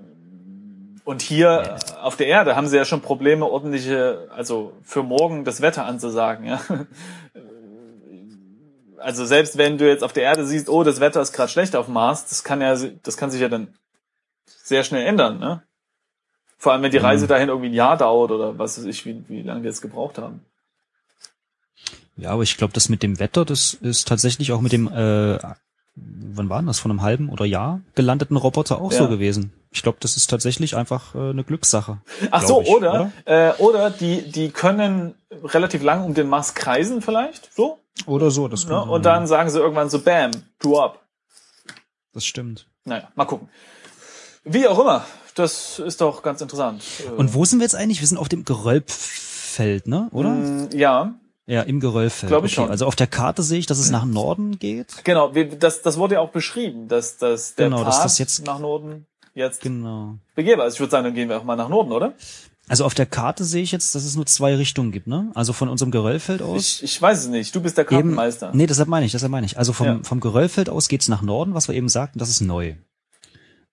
und 1.06 1.22
hier 1.22 1.78
äh, 1.80 1.94
auf 2.02 2.18
der 2.18 2.28
Erde 2.28 2.56
haben 2.56 2.68
sie 2.68 2.78
ja 2.78 2.86
schon 2.86 3.02
Probleme, 3.02 3.46
ordentliche, 3.46 4.28
also 4.36 4.74
für 4.84 5.04
morgen 5.04 5.46
das 5.46 5.62
Wetter 5.62 5.86
anzusagen. 5.86 6.46
Ja? 6.46 6.60
Also 9.02 9.26
selbst 9.26 9.58
wenn 9.58 9.78
du 9.78 9.88
jetzt 9.88 10.04
auf 10.04 10.14
der 10.14 10.24
Erde 10.24 10.46
siehst, 10.46 10.70
oh, 10.70 10.84
das 10.84 11.00
Wetter 11.00 11.22
ist 11.22 11.34
gerade 11.34 11.52
schlecht 11.52 11.76
auf 11.76 11.88
Mars, 11.88 12.28
das 12.28 12.44
kann 12.44 12.62
ja, 12.62 12.76
das 13.04 13.18
kann 13.18 13.32
sich 13.32 13.42
ja 13.42 13.50
dann 13.50 13.74
sehr 14.46 14.84
schnell 14.84 15.06
ändern. 15.06 15.40
Ne? 15.40 15.64
Vor 16.58 16.74
allem, 16.74 16.82
wenn 16.82 16.92
die 16.92 16.98
Reise 16.98 17.26
dahin 17.28 17.50
irgendwie 17.50 17.70
ein 17.70 17.74
Jahr 17.74 17.98
dauert 17.98 18.32
oder 18.32 18.58
was 18.60 18.78
weiß 18.78 18.86
ich, 18.86 19.06
wie, 19.06 19.24
wie 19.28 19.42
lange 19.42 19.64
wir 19.64 19.70
jetzt 19.70 19.82
gebraucht 19.82 20.18
haben. 20.18 20.42
Ja, 22.18 22.32
aber 22.32 22.44
ich 22.44 22.58
glaube, 22.58 22.74
das 22.74 22.90
mit 22.90 23.02
dem 23.02 23.20
Wetter, 23.20 23.46
das 23.46 23.74
ist 23.76 24.08
tatsächlich 24.08 24.52
auch 24.52 24.60
mit 24.60 24.74
dem, 24.74 24.88
äh, 24.88 25.38
wann 25.96 26.50
war 26.50 26.60
denn 26.60 26.68
das, 26.68 26.80
von 26.80 26.92
einem 26.92 27.02
halben 27.02 27.30
oder 27.30 27.46
Jahr 27.46 27.80
gelandeten 27.96 28.36
Roboter 28.36 28.82
auch 28.82 28.92
Ja. 28.92 28.98
so 29.00 29.08
gewesen. 29.08 29.54
Ich 29.72 29.84
glaube, 29.84 30.00
das 30.02 30.18
ist 30.18 30.28
tatsächlich 30.30 30.76
einfach 30.76 31.16
äh, 31.16 31.30
eine 31.30 31.44
Glückssache. 31.46 32.00
Ach 32.32 32.42
so, 32.44 32.62
ich, 32.62 32.68
oder, 32.68 33.12
Äh, 33.26 33.52
oder 33.60 33.90
die, 33.90 34.30
die 34.30 34.50
können 34.50 35.16
relativ 35.44 35.82
lang 35.82 36.04
um 36.04 36.14
den 36.14 36.28
Mars 36.28 36.56
kreisen 36.56 37.02
vielleicht, 37.02 37.54
so, 37.56 37.80
Oder 38.08 38.32
so, 38.32 38.48
das, 38.48 38.66
ne? 38.68 38.82
und 38.82 39.06
dann 39.06 39.28
sagen 39.28 39.50
sie 39.50 39.60
irgendwann 39.60 39.90
so, 39.90 40.00
bam, 40.02 40.32
du 40.60 40.80
ab. 40.80 41.06
das 42.14 42.26
stimmt. 42.26 42.68
Naja, 42.86 43.10
mal 43.16 43.26
gucken. 43.26 43.50
Wie 44.44 44.68
auch 44.68 44.80
immer, 44.80 45.06
das 45.36 45.80
ist 45.80 46.02
doch 46.02 46.24
ganz 46.24 46.42
interessant. 46.42 46.84
Und 47.18 47.34
wo 47.34 47.46
sind 47.46 47.60
wir 47.60 47.66
jetzt 47.66 47.76
eigentlich? 47.76 48.00
Wir 48.00 48.08
sind 48.08 48.18
auf 48.18 48.30
dem 48.30 48.46
Geröllfeld, 48.46 49.88
ne? 49.88 50.08
Oder? 50.12 50.30
mh, 50.30 50.70
Ja, 50.74 51.14
Ja, 51.46 51.62
im 51.64 51.80
Geröllfeld. 51.80 52.30
Glaub 52.30 52.46
ich 52.46 52.54
schon. 52.54 52.70
Also 52.70 52.86
auf 52.86 52.96
der 52.96 53.08
Karte 53.08 53.44
sehe 53.44 53.60
ich, 53.60 53.66
dass 53.66 53.80
es 53.80 53.92
nach 53.92 54.06
Norden 54.06 54.58
geht. 54.60 55.04
genau, 55.04 55.36
wir, 55.36 55.50
das, 55.58 55.82
das 55.82 55.98
wurde 55.98 56.16
ja 56.16 56.22
auch 56.22 56.32
beschrieben, 56.32 56.88
dass, 56.88 57.18
dass 57.18 57.56
der 57.56 57.66
Genau, 57.70 57.84
dass 57.84 57.98
Pfad 57.98 58.06
das 58.06 58.18
jetzt- 58.18 58.46
nach 58.46 58.60
Norden 58.60 59.06
jetzt 59.36 59.62
Genau. 59.62 60.18
begehbar 60.36 60.68
ist. 60.68 60.76
Ich 60.76 60.80
würde 60.80 60.92
sagen, 60.92 61.04
dann 61.04 61.14
gehen 61.14 61.30
wir 61.30 61.38
auch 61.38 61.44
mal 61.44 61.56
nach 61.56 61.70
Norden, 61.70 61.92
oder? 61.92 62.14
Also 62.70 62.86
auf 62.86 62.94
der 62.94 63.06
Karte 63.08 63.44
sehe 63.44 63.64
ich 63.64 63.72
jetzt, 63.72 63.94
dass 63.96 64.04
es 64.06 64.16
nur 64.16 64.26
zwei 64.28 64.56
Richtungen 64.56 64.92
gibt, 64.92 65.08
ne? 65.08 65.32
Also 65.36 65.52
von 65.54 65.68
unserem 65.70 65.92
Geröllfeld 65.92 66.42
aus. 66.42 66.62
Ich, 66.62 66.84
ich 66.84 67.02
weiß 67.02 67.20
es 67.24 67.28
nicht, 67.28 67.54
du 67.56 67.62
bist 67.62 67.78
der 67.78 67.84
Eben, 67.86 67.90
Kartenmeister. 67.96 68.52
nee, 68.54 68.68
deshalb 68.68 68.88
meine 68.88 69.06
ich, 69.06 69.12
deshalb 69.12 69.32
meine 69.32 69.46
ich. 69.46 69.58
Also 69.58 69.74
vom, 69.74 69.88
Ja. 69.88 70.00
vom 70.04 70.20
Geröllfeld 70.20 70.70
aus 70.70 70.88
geht's 70.88 71.08
nach 71.08 71.22
Norden, 71.22 71.54
was 71.56 71.68
wir 71.68 71.76
eben 71.76 71.90
sagten, 71.90 72.20
das 72.20 72.30
ist 72.30 72.42
neu. 72.42 72.76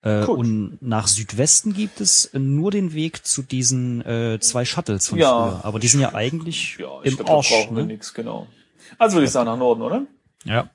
Äh, 0.02 0.24
und 0.24 0.78
nach 0.80 1.08
Südwesten 1.08 1.72
gibt 1.74 2.00
es 2.00 2.30
nur 2.32 2.70
den 2.70 2.92
Weg 2.94 3.26
zu 3.26 3.42
diesen 3.42 4.04
äh, 4.06 4.38
zwei 4.40 4.64
Shuttles 4.64 5.08
von 5.08 5.18
Ja. 5.18 5.30
früher. 5.50 5.64
Aber 5.64 5.78
die 5.78 5.88
sind 5.88 6.00
ja 6.00 6.14
eigentlich 6.14 6.76
Ja, 6.78 7.00
ich 7.02 7.10
im 7.10 7.16
glaube, 7.16 7.30
da 7.30 7.36
Arsch. 7.36 7.50
brauchen 7.50 7.76
wir 7.76 7.82
Ne? 7.82 7.92
nichts, 7.92 8.14
genau. 8.14 8.46
Also 8.98 9.16
würde 9.16 9.26
ich 9.26 9.30
sagen 9.30 9.46
nach 9.46 9.58
Norden, 9.58 9.82
oder? 9.82 10.06
Ja. 10.44 10.70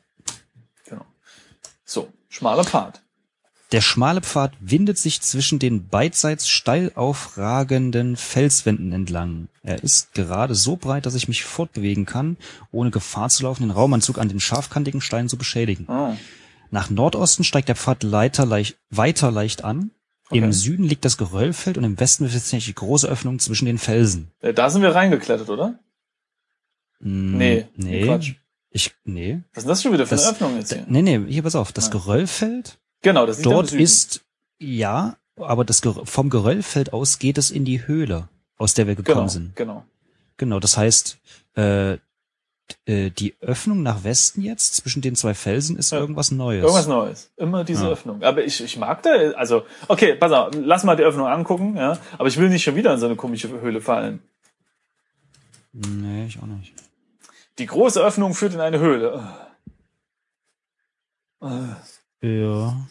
Genau. 0.86 1.06
So, 1.86 2.08
schmaler 2.30 2.66
Pfad. 2.66 3.02
Der 3.72 3.80
schmale 3.82 4.20
Pfad 4.22 4.52
windet 4.60 4.98
sich 4.98 5.22
zwischen 5.22 5.58
den 5.58 5.88
beidseits 5.88 6.50
steil 6.50 6.92
aufragenden 6.96 8.18
Felswänden 8.18 8.92
entlang. 8.92 9.48
Er 9.64 9.82
ist 9.82 10.14
gerade 10.14 10.56
so 10.56 10.76
breit, 10.76 11.06
dass 11.06 11.16
ich 11.16 11.30
mich 11.30 11.46
fortbewegen 11.46 12.06
kann, 12.06 12.36
ohne 12.72 12.92
Gefahr 12.92 13.30
zu 13.30 13.44
laufen, 13.44 13.64
den 13.64 13.72
Raumanzug 13.72 14.18
an 14.18 14.28
den 14.28 14.42
scharfkantigen 14.42 15.00
Steinen 15.00 15.30
zu 15.30 15.38
beschädigen. 15.38 15.86
Oh. 15.88 16.14
Nach 16.70 16.90
Nordosten 16.90 17.46
steigt 17.46 17.70
der 17.70 17.76
Pfad 17.78 18.04
leiter 18.04 18.46
leicht, 18.46 18.78
weiter 18.90 19.32
leicht 19.32 19.64
an. 19.64 19.92
Okay. 20.30 20.40
Im 20.40 20.52
Süden 20.54 20.84
liegt 20.84 21.04
das 21.06 21.18
Geröllfeld 21.18 21.78
und 21.78 21.84
im 21.86 22.00
Westen 22.00 22.26
befindet 22.26 22.46
sich 22.48 22.66
die 22.66 22.76
große 22.76 23.08
Öffnung 23.08 23.40
zwischen 23.40 23.66
den 23.66 23.78
Felsen. 23.78 24.32
Äh, 24.42 24.54
Da 24.54 24.70
sind 24.70 24.82
wir 24.82 24.96
reingeklettert, 24.96 25.50
oder? 25.50 25.80
Mm, 27.00 27.38
Nee, 27.38 27.68
nee. 27.76 28.04
Quatsch. 28.06 28.34
Ich, 28.70 28.94
nee. 29.04 29.42
Was 29.54 29.60
ist 29.60 29.64
denn 29.64 29.70
das 29.70 29.84
schon 29.84 29.94
wieder 29.94 30.06
für 30.08 30.16
Das- 30.16 30.24
eine 30.26 30.32
Öffnung 30.34 30.56
jetzt 30.58 30.74
hier? 30.74 30.86
Nee, 30.88 31.02
nee, 31.02 31.20
hier 31.28 31.44
pass 31.44 31.56
auf. 31.56 31.74
Das. 31.74 31.92
Geröllfeld, 31.92 32.80
Genau, 33.02 33.26
das 33.26 33.42
dort 33.42 33.72
ist, 33.74 34.22
ja, 34.60 35.18
aber 35.38 35.66
das 35.66 35.82
vom 36.04 36.30
Geröllfeld 36.30 36.94
aus 36.94 37.20
geht 37.20 37.38
es 37.38 37.50
in 37.52 37.66
die 37.66 37.88
Höhle, 37.88 38.30
aus 38.58 38.74
der 38.74 38.88
wir 38.88 38.96
gekommen 38.96 39.18
genau, 39.18 39.28
sind. 39.28 39.56
genau. 39.56 39.86
Genau, 40.38 40.60
das 40.60 40.78
heißt, 40.78 41.18
äh, 41.56 41.98
äh, 42.86 43.10
die 43.12 43.36
Öffnung 43.42 43.84
nach 43.84 44.04
Westen 44.04 44.42
jetzt 44.42 44.76
zwischen 44.76 45.02
den 45.02 45.16
zwei 45.16 45.34
Felsen 45.34 45.78
ist 45.78 45.92
Ja. 45.92 46.00
irgendwas 46.00 46.32
Neues. 46.32 46.62
Irgendwas 46.64 46.88
Neues. 46.88 47.32
Immer 47.38 47.64
diese 47.64 47.86
Ja. 47.86 47.92
Öffnung. 47.92 48.24
Aber 48.24 48.44
ich, 48.44 48.64
ich 48.64 48.78
mag 48.78 49.02
da, 49.04 49.10
also, 49.32 49.66
okay, 49.88 50.16
pass 50.16 50.32
auf, 50.32 50.52
lass 50.56 50.84
mal 50.84 50.96
die 50.96 51.04
Öffnung 51.04 51.28
angucken, 51.28 51.76
ja. 51.76 51.98
Aber 52.18 52.28
ich 52.28 52.38
will 52.38 52.50
nicht 52.50 52.64
schon 52.64 52.76
wieder 52.76 52.94
in 52.94 53.00
so 53.00 53.08
eine 53.08 53.16
komische 53.16 53.50
Höhle 53.50 53.82
fallen. 53.82 54.22
Nee, 55.74 56.26
ich 56.28 56.38
auch 56.40 56.46
nicht. 56.48 56.74
Die 57.58 57.66
große 57.66 58.02
Öffnung 58.02 58.34
führt 58.34 58.54
in 58.54 58.62
eine 58.62 58.80
Höhle. 58.80 59.24
Ja. 62.22 62.88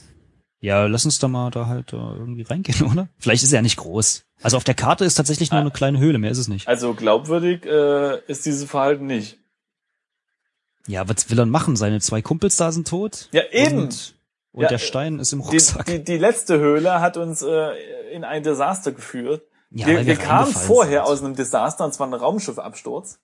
Ja, 0.62 0.84
lass 0.86 1.06
uns 1.06 1.18
da 1.18 1.26
mal 1.28 1.50
da 1.50 1.66
halt 1.66 1.92
äh, 1.92 1.96
irgendwie 1.96 2.42
reingehen, 2.42 2.82
oder? 2.92 3.08
Vielleicht 3.18 3.42
ist 3.42 3.52
er 3.52 3.56
ja 3.58 3.62
nicht 3.62 3.76
groß. 3.78 4.24
Also 4.42 4.56
auf 4.56 4.64
der 4.64 4.74
Karte 4.74 5.04
ist 5.04 5.14
tatsächlich 5.14 5.50
nur 5.50 5.58
Ah. 5.58 5.62
eine 5.62 5.70
kleine 5.70 5.98
Höhle, 5.98 6.18
mehr 6.18 6.30
ist 6.30 6.38
es 6.38 6.48
nicht. 6.48 6.68
Also 6.68 6.94
glaubwürdig 6.94 7.64
äh, 7.64 8.20
ist 8.26 8.44
dieses 8.46 8.68
Verhalten 8.68 9.06
nicht. 9.06 9.38
Ja, 10.86 11.08
was 11.08 11.30
will 11.30 11.38
er 11.38 11.46
machen? 11.46 11.76
Seine 11.76 12.00
zwei 12.00 12.20
Kumpels 12.22 12.56
da 12.56 12.72
sind 12.72 12.88
tot. 12.88 13.28
Ja, 13.32 13.42
eben. 13.52 13.78
Und, 13.84 14.14
und 14.52 14.62
Ja, 14.62 14.68
der 14.68 14.78
Stein 14.78 15.18
ist 15.18 15.32
im 15.32 15.40
Die, 15.42 15.48
Rucksack. 15.48 15.86
die, 15.86 16.02
die 16.04 16.18
letzte 16.18 16.58
Höhle 16.58 17.00
hat 17.00 17.16
uns 17.16 17.42
äh, 17.42 17.72
in 18.12 18.24
ein 18.24 18.42
Desaster 18.42 18.92
geführt. 18.92 19.42
ja, 19.70 19.86
wir 19.86 20.04
wir 20.06 20.16
kamen 20.16 20.52
vorher 20.52 21.04
sind. 21.04 21.12
aus 21.12 21.22
einem 21.22 21.36
Desaster, 21.36 21.84
und 21.84 21.94
zwar 21.94 22.06
ein 22.08 22.14
Raumschiffabsturz. 22.14 23.18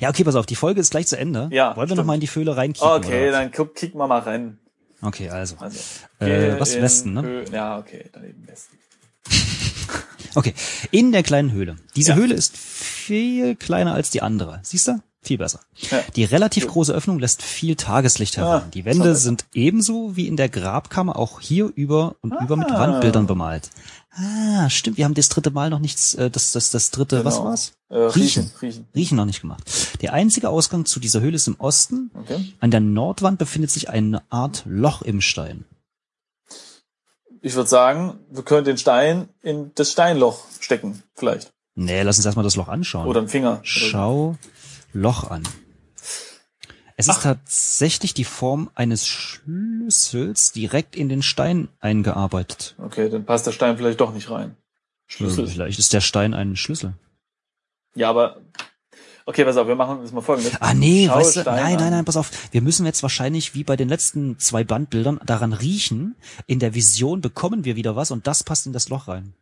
Ja, 0.00 0.08
okay, 0.08 0.24
pass 0.24 0.36
auf, 0.36 0.46
die 0.46 0.54
Folge 0.56 0.80
ist 0.80 0.90
gleich 0.90 1.06
zu 1.08 1.18
Ende. 1.18 1.48
Ja, 1.52 1.68
Wollen 1.76 1.76
wir 1.76 1.86
stimmt. 1.88 1.98
noch 1.98 2.04
mal 2.06 2.14
in 2.14 2.20
die 2.20 2.28
Höhle 2.28 2.56
reinkicken? 2.56 2.88
Okay, 2.88 3.30
dann 3.30 3.50
guck, 3.52 3.74
kicken 3.74 3.98
wir 4.00 4.06
mal 4.06 4.20
rein. 4.20 4.58
Okay, 5.02 5.28
also. 5.28 5.56
Also, 5.58 5.78
Äh, 6.20 6.58
was 6.58 6.74
Westen, 6.80 7.12
ne? 7.14 7.22
Hö- 7.22 7.52
Ja, 7.52 7.78
okay, 7.78 8.08
daneben 8.12 8.46
Westen. 8.48 8.78
Okay, 10.34 10.52
in 10.90 11.12
der 11.12 11.22
kleinen 11.22 11.50
Höhle. 11.52 11.76
Diese 11.96 12.10
Ja. 12.10 12.16
Höhle 12.16 12.34
ist 12.34 12.56
viel 12.56 13.56
kleiner 13.56 13.94
als 13.94 14.10
die 14.10 14.20
andere. 14.20 14.60
Siehst 14.62 14.86
du? 14.88 15.00
Viel 15.26 15.38
besser. 15.38 15.60
Ja. 15.90 15.98
Die 16.14 16.22
relativ 16.24 16.68
große 16.68 16.92
Öffnung 16.92 17.18
lässt 17.18 17.42
viel 17.42 17.74
Tageslicht 17.74 18.36
herein. 18.36 18.62
Ah, 18.62 18.68
die 18.72 18.84
Wände 18.84 19.02
besser. 19.08 19.16
sind 19.20 19.44
ebenso 19.54 20.14
wie 20.16 20.28
in 20.28 20.36
der 20.36 20.48
Grabkammer 20.48 21.16
auch 21.18 21.40
hier 21.40 21.72
über 21.74 22.14
und 22.22 22.32
über 22.40 22.56
mit 22.56 22.70
Ah. 22.70 22.78
Wandbildern 22.78 23.26
bemalt. 23.26 23.70
Ah, 24.12 24.70
stimmt. 24.70 24.96
Wir 24.98 25.04
haben 25.04 25.14
das 25.14 25.28
dritte 25.28 25.50
Mal 25.50 25.68
noch 25.68 25.80
nichts, 25.80 26.14
äh, 26.14 26.30
das, 26.30 26.52
das, 26.52 26.70
das 26.70 26.90
dritte, 26.92 27.24
was 27.24 27.34
Genau. 27.36 27.48
war's? 27.48 27.72
Äh, 27.88 27.96
riechen, 27.96 28.50
Riechen. 28.62 28.86
riechen. 28.94 29.16
Noch 29.16 29.24
nicht 29.26 29.40
gemacht. 29.40 29.62
Der 30.00 30.12
einzige 30.12 30.48
Ausgang 30.48 30.84
zu 30.86 31.00
dieser 31.00 31.20
Höhle 31.20 31.36
ist 31.36 31.48
im 31.48 31.56
Osten. 31.58 32.10
Okay. 32.14 32.54
An 32.60 32.70
der 32.70 32.80
Nordwand 32.80 33.38
befindet 33.38 33.70
sich 33.72 33.90
eine 33.90 34.22
Art 34.30 34.62
Loch 34.64 35.02
im 35.02 35.20
Stein. 35.20 35.64
Ich 37.42 37.54
würde 37.54 37.68
sagen, 37.68 38.18
wir 38.30 38.42
können 38.42 38.64
den 38.64 38.78
Stein 38.78 39.28
in 39.42 39.70
das 39.74 39.92
Steinloch 39.92 40.44
stecken, 40.60 41.02
vielleicht. 41.14 41.50
Nee, 41.78 42.02
lass 42.02 42.16
uns 42.16 42.24
erstmal 42.24 42.42
das 42.44 42.56
Loch 42.56 42.68
anschauen. 42.68 43.06
Oder 43.06 43.20
einen 43.20 43.28
Finger. 43.28 43.52
Oder 43.58 43.60
Schau 43.64 44.36
Loch 44.96 45.30
an. 45.30 45.42
Es 46.96 47.08
ist 47.08 47.18
Ach. 47.18 47.22
tatsächlich 47.22 48.14
die 48.14 48.24
Form 48.24 48.70
eines 48.74 49.06
Schlüssels 49.06 50.52
direkt 50.52 50.96
in 50.96 51.10
den 51.10 51.22
Stein 51.22 51.68
eingearbeitet. 51.80 52.74
Okay, 52.78 53.10
dann 53.10 53.26
passt 53.26 53.46
der 53.46 53.52
Stein 53.52 53.76
vielleicht 53.76 54.00
doch 54.00 54.14
nicht 54.14 54.30
rein. 54.30 54.56
Schlüssel. 55.06 55.46
Vielleicht 55.46 55.78
ist 55.78 55.92
der 55.92 56.00
Stein 56.00 56.32
ein 56.32 56.56
Schlüssel. 56.56 56.94
Ja, 57.94 58.08
aber 58.08 58.40
okay, 59.26 59.44
pass 59.44 59.58
auf, 59.58 59.68
wir 59.68 59.76
machen 59.76 60.00
das 60.02 60.12
mal 60.12 60.22
folgendes. 60.22 60.54
Ah 60.60 60.72
nee, 60.72 61.06
Schau 61.06 61.16
weißt 61.16 61.36
du, 61.36 61.40
Stein 61.42 61.62
nein, 61.62 61.76
nein, 61.76 61.90
nein, 61.90 62.04
pass 62.06 62.16
auf. 62.16 62.30
Wir 62.50 62.62
müssen 62.62 62.86
jetzt 62.86 63.02
wahrscheinlich 63.02 63.54
wie 63.54 63.62
bei 63.62 63.76
den 63.76 63.90
letzten 63.90 64.38
zwei 64.38 64.64
Bandbildern 64.64 65.20
daran 65.26 65.52
riechen. 65.52 66.16
In 66.46 66.58
der 66.58 66.74
Vision 66.74 67.20
bekommen 67.20 67.66
wir 67.66 67.76
wieder 67.76 67.94
was 67.94 68.10
und 68.10 68.26
das 68.26 68.42
passt 68.42 68.66
in 68.66 68.72
das 68.72 68.88
Loch 68.88 69.06
rein. 69.06 69.34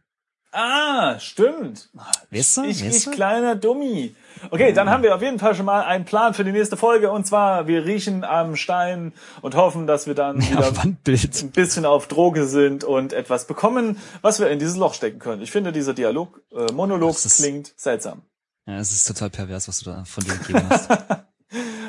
Ah, 0.50 1.18
stimmt. 1.20 1.88
Weißt 2.30 2.56
du? 2.56 2.64
Ich, 2.64 2.84
weißt 2.84 2.96
ich 2.96 3.04
du? 3.04 3.10
kleiner 3.12 3.54
Dummi. 3.54 4.14
Okay, 4.50 4.72
dann 4.72 4.90
haben 4.90 5.02
wir 5.02 5.14
auf 5.14 5.22
jeden 5.22 5.38
Fall 5.38 5.54
schon 5.54 5.66
mal 5.66 5.82
einen 5.82 6.04
Plan 6.04 6.34
für 6.34 6.44
die 6.44 6.52
nächste 6.52 6.76
Folge 6.76 7.10
und 7.10 7.26
zwar 7.26 7.66
wir 7.66 7.84
riechen 7.84 8.24
am 8.24 8.56
Stein 8.56 9.12
und 9.42 9.54
hoffen, 9.56 9.86
dass 9.86 10.06
wir 10.06 10.14
dann 10.14 10.40
Ja, 10.40 10.50
wieder 10.50 10.76
Wandbild. 10.76 11.42
ein 11.42 11.50
bisschen 11.50 11.84
auf 11.86 12.06
Droge 12.08 12.46
sind 12.46 12.84
und 12.84 13.12
etwas 13.12 13.46
bekommen, 13.46 13.98
was 14.22 14.40
wir 14.40 14.48
in 14.50 14.58
dieses 14.58 14.76
Loch 14.76 14.94
stecken 14.94 15.18
können. 15.18 15.42
Ich 15.42 15.50
finde, 15.50 15.72
dieser 15.72 15.94
Dialog, 15.94 16.40
äh, 16.54 16.72
Monolog 16.72 17.10
ist- 17.14 17.36
klingt 17.36 17.72
seltsam. 17.76 18.22
Ja, 18.66 18.78
es 18.78 18.92
ist 18.92 19.04
total 19.06 19.30
pervers, 19.30 19.68
was 19.68 19.80
du 19.80 19.90
da 19.90 20.04
von 20.04 20.24
dir 20.24 20.36
gegeben 20.36 20.66
hast. 20.68 20.90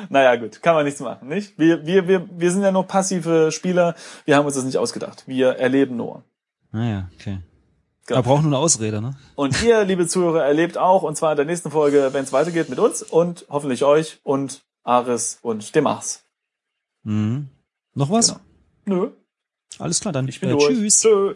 Naja, 0.08 0.36
gut, 0.36 0.62
kann 0.62 0.76
man 0.76 0.84
nichts 0.84 1.00
machen, 1.00 1.26
nicht? 1.26 1.58
Wir, 1.58 1.84
wir, 1.84 2.06
wir, 2.06 2.28
wir 2.30 2.50
sind 2.52 2.62
ja 2.62 2.70
nur 2.70 2.86
passive 2.86 3.50
Spieler, 3.50 3.96
wir 4.24 4.36
haben 4.36 4.46
uns 4.46 4.54
das 4.54 4.62
nicht 4.62 4.78
ausgedacht. 4.78 5.24
Wir 5.26 5.56
erleben 5.56 5.96
nur. 5.96 6.22
Naja, 6.70 7.08
okay. 7.18 7.38
Genau. 8.06 8.20
Wir 8.20 8.22
brauchen 8.22 8.42
nur 8.42 8.52
eine 8.52 8.58
Ausrede, 8.58 9.00
ne? 9.00 9.16
Und 9.34 9.62
ihr, 9.62 9.84
liebe 9.84 10.06
Zuhörer, 10.06 10.44
erlebt 10.44 10.78
auch, 10.78 11.02
und 11.02 11.16
zwar 11.16 11.32
in 11.32 11.36
der 11.36 11.46
nächsten 11.46 11.70
Folge, 11.70 12.10
wenn 12.12 12.24
es 12.24 12.32
weitergeht 12.32 12.68
mit 12.68 12.78
uns 12.78 13.02
und 13.02 13.46
hoffentlich 13.48 13.82
euch 13.84 14.20
und 14.22 14.62
Aris 14.84 15.38
und 15.42 15.74
dem 15.74 15.84
Mars. 15.84 16.24
Mhm. 17.02 17.48
Noch 17.94 18.10
was? 18.10 18.38
Genau. 18.84 19.04
Nö, 19.04 19.10
Alles 19.78 20.00
klar, 20.00 20.12
dann 20.12 20.28
ich 20.28 20.38
bin 20.38 20.50
äh, 20.50 20.52
durch. 20.52 20.66
tschüss. 20.66 21.00
Tschö. 21.00 21.34